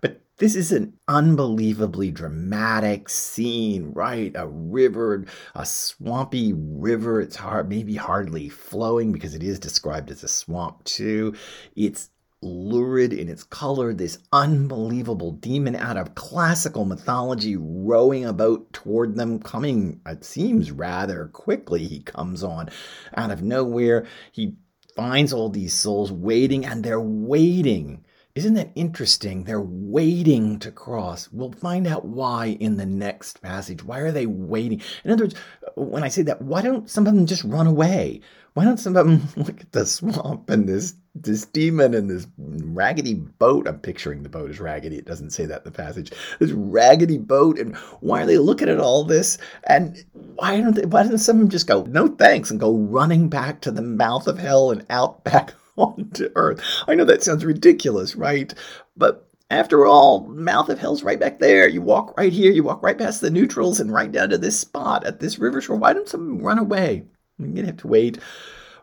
But 0.00 0.22
this 0.38 0.56
is 0.56 0.72
an 0.72 0.94
unbelievably 1.08 2.12
dramatic 2.12 3.10
scene, 3.10 3.92
right? 3.92 4.32
A 4.34 4.48
river, 4.48 5.26
a 5.54 5.66
swampy 5.66 6.54
river. 6.54 7.20
It's 7.20 7.36
hard, 7.36 7.68
maybe 7.68 7.96
hardly 7.96 8.48
flowing 8.48 9.12
because 9.12 9.34
it 9.34 9.42
is 9.42 9.58
described 9.58 10.10
as 10.10 10.24
a 10.24 10.28
swamp 10.28 10.82
too. 10.84 11.34
It's 11.76 12.08
lurid 12.42 13.12
in 13.12 13.28
its 13.28 13.44
color, 13.44 13.94
this 13.94 14.18
unbelievable 14.32 15.32
demon 15.32 15.76
out 15.76 15.96
of 15.96 16.14
classical 16.14 16.84
mythology 16.84 17.56
rowing 17.56 18.24
a 18.24 18.32
boat 18.32 18.72
toward 18.72 19.14
them, 19.14 19.38
coming, 19.38 20.00
it 20.06 20.24
seems 20.24 20.70
rather 20.72 21.28
quickly. 21.32 21.84
He 21.86 22.00
comes 22.00 22.42
on 22.42 22.68
out 23.16 23.30
of 23.30 23.42
nowhere. 23.42 24.06
He 24.32 24.56
finds 24.94 25.32
all 25.32 25.48
these 25.48 25.74
souls 25.74 26.12
waiting, 26.12 26.64
and 26.64 26.84
they're 26.84 27.00
waiting. 27.00 28.04
Isn't 28.34 28.54
that 28.54 28.72
interesting? 28.74 29.44
They're 29.44 29.60
waiting 29.60 30.58
to 30.60 30.70
cross. 30.70 31.28
We'll 31.30 31.52
find 31.52 31.86
out 31.86 32.06
why 32.06 32.56
in 32.60 32.78
the 32.78 32.86
next 32.86 33.42
passage. 33.42 33.84
Why 33.84 33.98
are 33.98 34.12
they 34.12 34.24
waiting? 34.24 34.80
In 35.04 35.10
other 35.10 35.24
words, 35.24 35.34
when 35.76 36.02
I 36.02 36.08
say 36.08 36.22
that, 36.22 36.40
why 36.40 36.62
don't 36.62 36.88
some 36.88 37.06
of 37.06 37.14
them 37.14 37.26
just 37.26 37.44
run 37.44 37.66
away? 37.66 38.22
Why 38.54 38.64
don't 38.64 38.78
some 38.78 38.96
of 38.96 39.06
them 39.06 39.22
look 39.36 39.60
at 39.60 39.72
the 39.72 39.86
swamp 39.86 40.50
and 40.50 40.68
this 40.68 40.94
this 41.14 41.44
demon 41.46 41.94
and 41.94 42.10
this 42.10 42.26
raggedy 42.36 43.14
boat? 43.14 43.66
I'm 43.66 43.78
picturing 43.78 44.22
the 44.22 44.28
boat 44.28 44.50
as 44.50 44.60
raggedy. 44.60 44.98
It 44.98 45.06
doesn't 45.06 45.30
say 45.30 45.46
that 45.46 45.62
in 45.62 45.64
the 45.64 45.70
passage. 45.70 46.12
This 46.38 46.50
raggedy 46.52 47.16
boat, 47.16 47.58
and 47.58 47.74
why 48.00 48.22
are 48.22 48.26
they 48.26 48.38
looking 48.38 48.68
at 48.68 48.80
all 48.80 49.04
this? 49.04 49.38
And 49.64 50.04
why 50.34 50.60
don't 50.60 50.74
they, 50.74 50.84
why 50.84 51.02
don't 51.02 51.16
some 51.16 51.36
of 51.36 51.40
them 51.40 51.48
just 51.48 51.66
go 51.66 51.84
no 51.84 52.08
thanks 52.08 52.50
and 52.50 52.60
go 52.60 52.76
running 52.76 53.28
back 53.30 53.62
to 53.62 53.70
the 53.70 53.82
mouth 53.82 54.26
of 54.26 54.38
hell 54.38 54.70
and 54.70 54.84
out 54.90 55.24
back 55.24 55.54
onto 55.76 56.30
earth? 56.36 56.60
I 56.86 56.94
know 56.94 57.04
that 57.06 57.22
sounds 57.22 57.46
ridiculous, 57.46 58.16
right? 58.16 58.52
But 58.98 59.26
after 59.50 59.86
all, 59.86 60.26
mouth 60.26 60.68
of 60.68 60.78
hell's 60.78 61.02
right 61.02 61.20
back 61.20 61.38
there. 61.38 61.68
You 61.68 61.80
walk 61.80 62.18
right 62.18 62.32
here, 62.32 62.52
you 62.52 62.62
walk 62.64 62.82
right 62.82 62.98
past 62.98 63.22
the 63.22 63.30
neutrals 63.30 63.80
and 63.80 63.92
right 63.92 64.12
down 64.12 64.28
to 64.30 64.38
this 64.38 64.58
spot 64.58 65.04
at 65.06 65.20
this 65.20 65.38
river 65.38 65.62
shore. 65.62 65.76
Why 65.76 65.94
don't 65.94 66.08
some 66.08 66.38
run 66.38 66.58
away? 66.58 67.04
You're 67.44 67.54
going 67.54 67.66
to 67.66 67.72
have 67.72 67.76
to 67.78 67.88
wait 67.88 68.18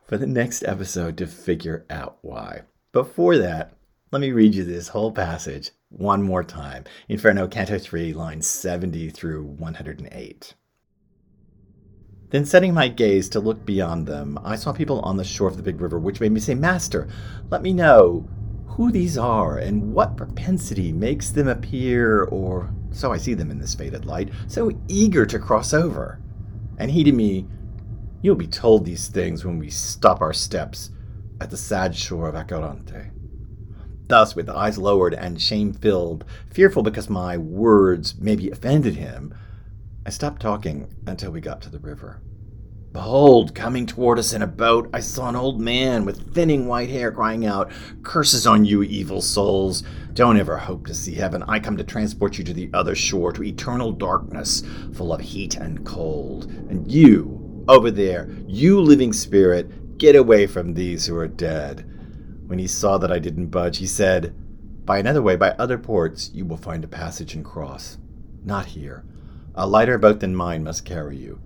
for 0.04 0.18
the 0.18 0.28
next 0.28 0.64
episode 0.64 1.18
to 1.18 1.28
figure 1.28 1.86
out 1.90 2.18
why. 2.22 2.62
Before 2.92 3.38
that, 3.38 3.74
let 4.12 4.22
me 4.22 4.32
read 4.32 4.56
you 4.56 4.64
this 4.64 4.88
whole 4.88 5.12
passage 5.12 5.72
one 5.90 6.24
more 6.24 6.44
time. 6.44 6.86
Inferno, 7.08 7.48
Canto 7.48 7.78
3, 7.78 8.14
lines 8.14 8.48
70 8.48 9.10
through 9.12 9.44
108. 9.44 10.54
Then, 12.32 12.46
setting 12.46 12.74
my 12.74 12.88
gaze 12.88 13.30
to 13.30 13.40
look 13.40 13.66
beyond 13.66 14.06
them, 14.06 14.40
I 14.44 14.56
saw 14.56 14.72
people 14.72 15.00
on 15.02 15.18
the 15.18 15.24
shore 15.24 15.48
of 15.48 15.58
the 15.58 15.64
big 15.64 15.82
river, 15.82 16.00
which 16.00 16.20
made 16.20 16.32
me 16.32 16.40
say, 16.40 16.54
Master, 16.56 17.08
let 17.50 17.62
me 17.62 17.74
know 17.74 18.28
who 18.68 18.92
these 18.92 19.18
are 19.18 19.58
and 19.58 19.94
what 19.94 20.16
propensity 20.16 20.92
makes 20.92 21.32
them 21.32 21.48
appear, 21.48 22.24
or 22.26 22.72
so 22.92 23.12
I 23.12 23.18
see 23.18 23.34
them 23.34 23.52
in 23.52 23.60
this 23.60 23.76
faded 23.76 24.06
light, 24.06 24.30
so 24.48 24.72
eager 24.88 25.26
to 25.26 25.40
cross 25.40 25.74
over. 25.74 26.20
And 26.78 26.90
he 26.90 27.04
to 27.04 27.12
me, 27.12 27.48
You'll 28.22 28.36
be 28.36 28.48
told 28.48 28.84
these 28.84 29.08
things 29.08 29.46
when 29.46 29.60
we 29.60 29.70
stop 29.70 30.22
our 30.22 30.34
steps 30.34 30.90
at 31.40 31.50
the 31.50 31.58
sad 31.58 31.96
shore 31.96 32.28
of 32.28 32.36
Acheronte. 32.36 33.12
Thus, 34.08 34.36
with 34.36 34.50
eyes 34.50 34.78
lowered 34.78 35.14
and 35.14 35.42
shame 35.42 35.72
filled, 35.72 36.26
fearful 36.52 36.84
because 36.84 37.10
my 37.10 37.38
words 37.38 38.16
maybe 38.20 38.50
offended 38.50 38.96
him, 38.96 39.34
I 40.06 40.10
stopped 40.10 40.42
talking 40.42 40.94
until 41.06 41.32
we 41.32 41.40
got 41.40 41.62
to 41.62 41.70
the 41.70 41.80
river. 41.80 42.22
Behold, 42.92 43.54
coming 43.54 43.86
toward 43.86 44.18
us 44.18 44.34
in 44.34 44.42
a 44.42 44.48
boat, 44.48 44.90
I 44.92 45.00
saw 45.00 45.30
an 45.30 45.36
old 45.36 45.62
man 45.62 46.06
with 46.06 46.34
thinning 46.34 46.66
white 46.66 46.90
hair 46.90 47.12
crying 47.12 47.46
out, 47.46 47.72
Curses 48.02 48.48
on 48.48 48.66
you, 48.66 48.82
evil 48.82 49.22
souls! 49.22 49.84
Don't 50.14 50.40
ever 50.40 50.58
hope 50.58 50.88
to 50.88 50.96
see 50.96 51.14
heaven. 51.14 51.44
I 51.48 51.60
come 51.60 51.78
to 51.78 51.84
transport 51.84 52.40
you 52.40 52.44
to 52.46 52.54
the 52.54 52.72
other 52.74 52.96
shore, 52.96 53.32
to 53.34 53.44
eternal 53.44 53.92
darkness, 53.92 54.64
full 54.96 55.14
of 55.14 55.22
heat 55.22 55.56
and 55.56 55.86
cold. 55.86 56.46
And 56.70 56.92
you, 56.92 57.39
over 57.70 57.90
there, 57.90 58.30
you 58.48 58.82
living 58.82 59.14
spirit, 59.14 59.98
get 59.98 60.18
away 60.18 60.46
from 60.46 60.74
these 60.74 61.06
who 61.06 61.16
are 61.16 61.28
dead. 61.28 61.86
When 62.48 62.60
he 62.60 62.68
saw 62.68 62.98
that 62.98 63.12
I 63.12 63.20
didn't 63.20 63.48
budge, 63.48 63.78
he 63.78 63.88
said, 63.88 64.36
By 64.86 64.98
another 64.98 65.22
way, 65.22 65.38
by 65.38 65.52
other 65.52 65.78
ports, 65.78 66.32
you 66.34 66.44
will 66.44 66.58
find 66.58 66.84
a 66.84 66.88
passage 66.90 67.34
and 67.34 67.46
cross. 67.46 67.98
Not 68.44 68.66
here. 68.66 69.06
A 69.56 69.66
lighter 69.66 69.98
boat 69.98 70.20
than 70.20 70.36
mine 70.36 70.66
must 70.66 70.84
carry 70.84 71.16
you 71.16 71.40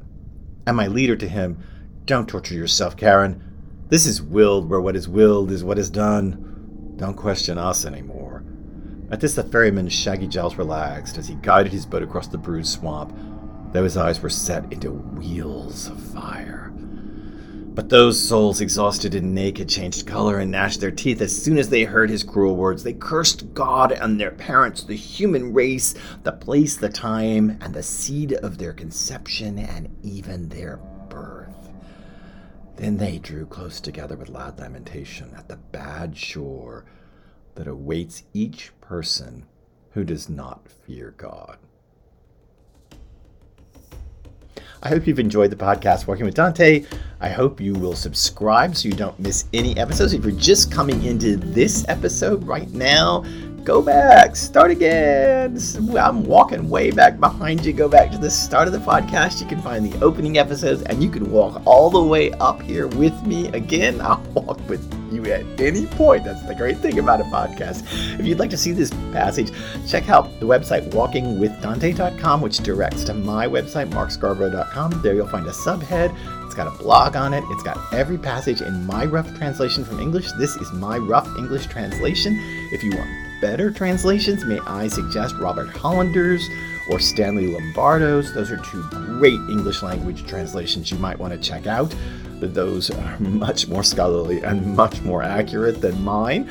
and 0.66 0.78
my 0.78 0.88
leader 0.88 1.16
to 1.16 1.28
him, 1.28 1.58
Don't 2.06 2.28
torture 2.28 2.56
yourself, 2.56 2.98
Charon. 2.98 3.44
This 3.90 4.06
is 4.06 4.22
willed 4.22 4.70
where 4.70 4.82
what 4.82 4.96
is 4.96 5.08
willed 5.08 5.52
is 5.52 5.64
what 5.64 5.78
is 5.78 5.90
done. 5.90 6.94
Don't 6.98 7.16
question 7.16 7.58
us 7.58 7.86
anymore. 7.86 8.44
At 9.12 9.20
this, 9.20 9.36
the 9.36 9.44
ferryman's 9.44 9.94
shaggy 9.94 10.28
jowls 10.28 10.56
relaxed 10.56 11.18
as 11.18 11.28
he 11.28 11.36
guided 11.36 11.72
his 11.72 11.86
boat 11.86 12.02
across 12.02 12.28
the 12.28 12.38
bruised 12.38 12.74
swamp, 12.74 13.16
though 13.74 13.84
his 13.84 13.98
eyes 13.98 14.22
were 14.22 14.30
set 14.30 14.72
into 14.72 14.92
wheels 14.92 15.88
of 15.88 16.00
fire. 16.00 16.72
But 17.74 17.90
those 17.90 18.22
souls, 18.22 18.62
exhausted 18.62 19.16
and 19.16 19.34
naked, 19.34 19.68
changed 19.68 20.06
color 20.06 20.38
and 20.38 20.52
gnashed 20.52 20.80
their 20.80 20.92
teeth 20.92 21.22
as 21.22 21.36
soon 21.36 21.58
as 21.58 21.70
they 21.70 21.86
heard 21.86 22.12
his 22.12 22.22
cruel 22.22 22.56
words. 22.56 22.84
They 22.84 22.94
cursed 22.94 23.52
God 23.56 23.92
and 23.92 24.20
their 24.20 24.30
parents, 24.30 24.84
the 24.84 24.96
human 24.96 25.54
race, 25.54 25.96
the 26.22 26.34
place, 26.34 26.78
the 26.78 26.90
time, 26.90 27.58
and 27.62 27.74
the 27.74 27.82
seed 27.82 28.34
of 28.34 28.60
their 28.60 28.74
conception, 28.74 29.58
and 29.58 29.90
even 30.04 30.50
their 30.50 30.78
birth. 31.10 31.72
Then 32.76 32.98
they 32.98 33.18
drew 33.18 33.48
close 33.48 33.82
together 33.82 34.16
with 34.16 34.30
loud 34.30 34.60
lamentation 34.60 35.34
at 35.36 35.48
the 35.48 35.58
bad 35.58 36.16
shore 36.16 36.86
that 37.56 37.68
awaits 37.68 38.24
each 38.34 38.72
person 38.82 39.46
who 39.94 40.04
does 40.04 40.30
not 40.30 40.70
fear 40.70 41.16
God. 41.18 41.58
I 44.86 44.90
hope 44.90 45.08
you've 45.08 45.20
enjoyed 45.20 45.50
the 45.50 45.56
podcast 45.56 46.08
Walking 46.08 46.26
with 46.26 46.36
Dante. 46.36 46.84
I 47.22 47.30
hope 47.30 47.62
you 47.62 47.74
will 47.74 47.96
subscribe 47.96 48.76
so 48.76 48.90
you 48.90 48.94
don't 48.94 49.18
miss 49.18 49.46
any 49.54 49.78
episodes. 49.78 50.12
If 50.12 50.26
you're 50.26 50.34
just 50.34 50.74
coming 50.74 51.04
into 51.04 51.38
this 51.38 51.86
episode 51.88 52.44
right 52.44 52.70
now, 52.70 53.24
go 53.64 53.82
back, 53.82 54.36
start 54.36 54.72
again. 54.72 55.58
I'm 55.98 56.24
walking 56.24 56.70
way 56.70 56.92
back 56.92 57.20
behind 57.20 57.66
you. 57.66 57.74
Go 57.74 57.88
back 57.88 58.12
to 58.12 58.18
the 58.18 58.30
start 58.30 58.68
of 58.68 58.74
the 58.74 58.80
podcast. 58.80 59.42
You 59.42 59.48
can 59.48 59.62
find 59.62 59.86
the 59.86 60.04
opening 60.04 60.38
episodes 60.38 60.82
and 60.84 61.02
you 61.02 61.10
can 61.10 61.32
walk 61.32 61.62
all 61.66 61.90
the 61.90 62.02
way 62.02 62.32
up 62.34 62.62
here 62.62 62.88
with 62.88 63.26
me 63.26 63.48
again. 63.50 64.02
I'll 64.02 64.22
walk 64.34 64.60
with 64.68 64.84
you 65.14 65.26
at 65.32 65.46
any 65.62 65.86
point. 65.86 66.26
That's 66.26 66.42
the 66.44 66.56
great 66.56 66.78
thing 66.78 67.00
about 67.00 67.22
a 67.22 67.26
podcast. 67.26 67.84
If 68.20 68.26
you'd 68.26 68.40
like 68.40 68.50
to 68.50 68.58
see 68.58 68.74
this 68.74 68.90
passage, 69.12 69.52
check 69.88 70.10
out 70.10 70.40
the 70.40 70.46
website 70.46 70.90
walkingwithdante.com, 70.92 72.42
which 72.42 72.58
directs 72.58 73.04
to 73.06 73.14
my 73.14 73.48
website, 73.48 73.90
markscarborough.com. 73.92 75.02
There 75.02 75.14
you'll 75.14 75.28
find 75.28 75.48
a 75.48 75.52
subhead. 75.52 76.16
It's 76.46 76.56
got 76.56 76.68
a 76.68 76.84
blog 76.84 77.16
on 77.16 77.34
it. 77.34 77.44
It's 77.48 77.64
got 77.64 77.78
every 77.94 78.18
passage 78.18 78.62
in 78.62 78.86
my 78.86 79.06
rough 79.06 79.34
translation 79.38 79.86
from 79.86 80.00
English. 80.00 80.32
This 80.34 80.56
is 80.58 80.72
my 80.74 80.98
rough 80.98 81.28
English 81.38 81.68
translation. 81.68 82.38
If 82.72 82.84
you 82.84 82.92
want 82.96 83.23
better 83.44 83.70
translations, 83.70 84.46
may 84.46 84.58
I 84.60 84.88
suggest 84.88 85.36
Robert 85.36 85.68
Hollander's 85.68 86.48
or 86.90 86.98
Stanley 86.98 87.48
Lombardo's. 87.48 88.34
Those 88.34 88.50
are 88.52 88.58
two 88.58 88.82
great 88.90 89.34
English 89.34 89.84
language 89.84 90.26
translations 90.26 90.90
you 90.90 90.98
might 90.98 91.20
want 91.20 91.34
to 91.34 91.40
check 91.40 91.68
out. 91.68 91.94
But 92.40 92.54
those 92.54 92.90
are 92.90 93.20
much 93.20 93.68
more 93.68 93.84
scholarly 93.84 94.42
and 94.42 94.78
much 94.78 95.02
more 95.02 95.22
accurate 95.22 95.82
than 95.82 96.02
mine. 96.06 96.50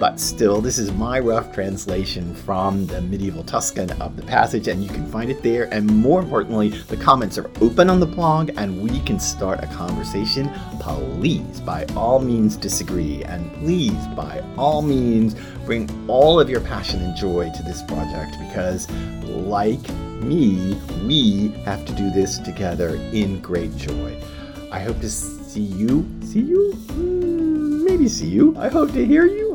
But 0.00 0.18
still, 0.18 0.62
this 0.62 0.78
is 0.78 0.90
my 0.92 1.18
rough 1.18 1.52
translation 1.52 2.34
from 2.34 2.86
the 2.86 3.02
medieval 3.02 3.44
Tuscan 3.44 3.90
of 4.00 4.16
the 4.16 4.22
passage, 4.22 4.66
and 4.66 4.82
you 4.82 4.88
can 4.88 5.04
find 5.04 5.30
it 5.30 5.42
there. 5.42 5.64
And 5.74 5.86
more 5.86 6.22
importantly, 6.22 6.70
the 6.70 6.96
comments 6.96 7.36
are 7.36 7.50
open 7.60 7.90
on 7.90 8.00
the 8.00 8.06
blog, 8.06 8.50
and 8.56 8.80
we 8.80 9.00
can 9.00 9.20
start 9.20 9.62
a 9.62 9.66
conversation. 9.66 10.50
Please, 10.80 11.60
by 11.60 11.84
all 11.94 12.18
means, 12.18 12.56
disagree, 12.56 13.22
and 13.24 13.52
please, 13.56 14.06
by 14.16 14.42
all 14.56 14.80
means, 14.80 15.36
bring 15.66 15.86
all 16.08 16.40
of 16.40 16.48
your 16.48 16.62
passion 16.62 17.02
and 17.02 17.14
joy 17.14 17.52
to 17.54 17.62
this 17.62 17.82
project 17.82 18.38
because, 18.48 18.90
like 19.24 19.86
me, 20.22 20.80
we 21.04 21.48
have 21.66 21.84
to 21.84 21.92
do 21.92 22.10
this 22.10 22.38
together 22.38 22.94
in 23.12 23.38
great 23.42 23.76
joy. 23.76 24.18
I 24.72 24.80
hope 24.80 24.98
to 25.00 25.10
see 25.10 25.60
you. 25.60 26.08
See 26.24 26.40
you? 26.40 26.72
Mm, 26.86 27.84
maybe 27.84 28.08
see 28.08 28.28
you. 28.28 28.56
I 28.56 28.68
hope 28.68 28.92
to 28.92 29.04
hear 29.04 29.26
you. 29.26 29.49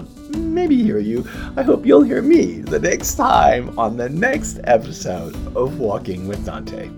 Maybe 0.55 0.81
hear 0.81 0.99
you. 0.99 1.27
I 1.57 1.63
hope 1.63 1.85
you'll 1.85 2.03
hear 2.03 2.21
me 2.21 2.61
the 2.61 2.79
next 2.79 3.15
time 3.15 3.77
on 3.77 3.97
the 3.97 4.07
next 4.07 4.61
episode 4.63 5.35
of 5.53 5.79
Walking 5.79 6.29
with 6.29 6.45
Dante. 6.45 6.89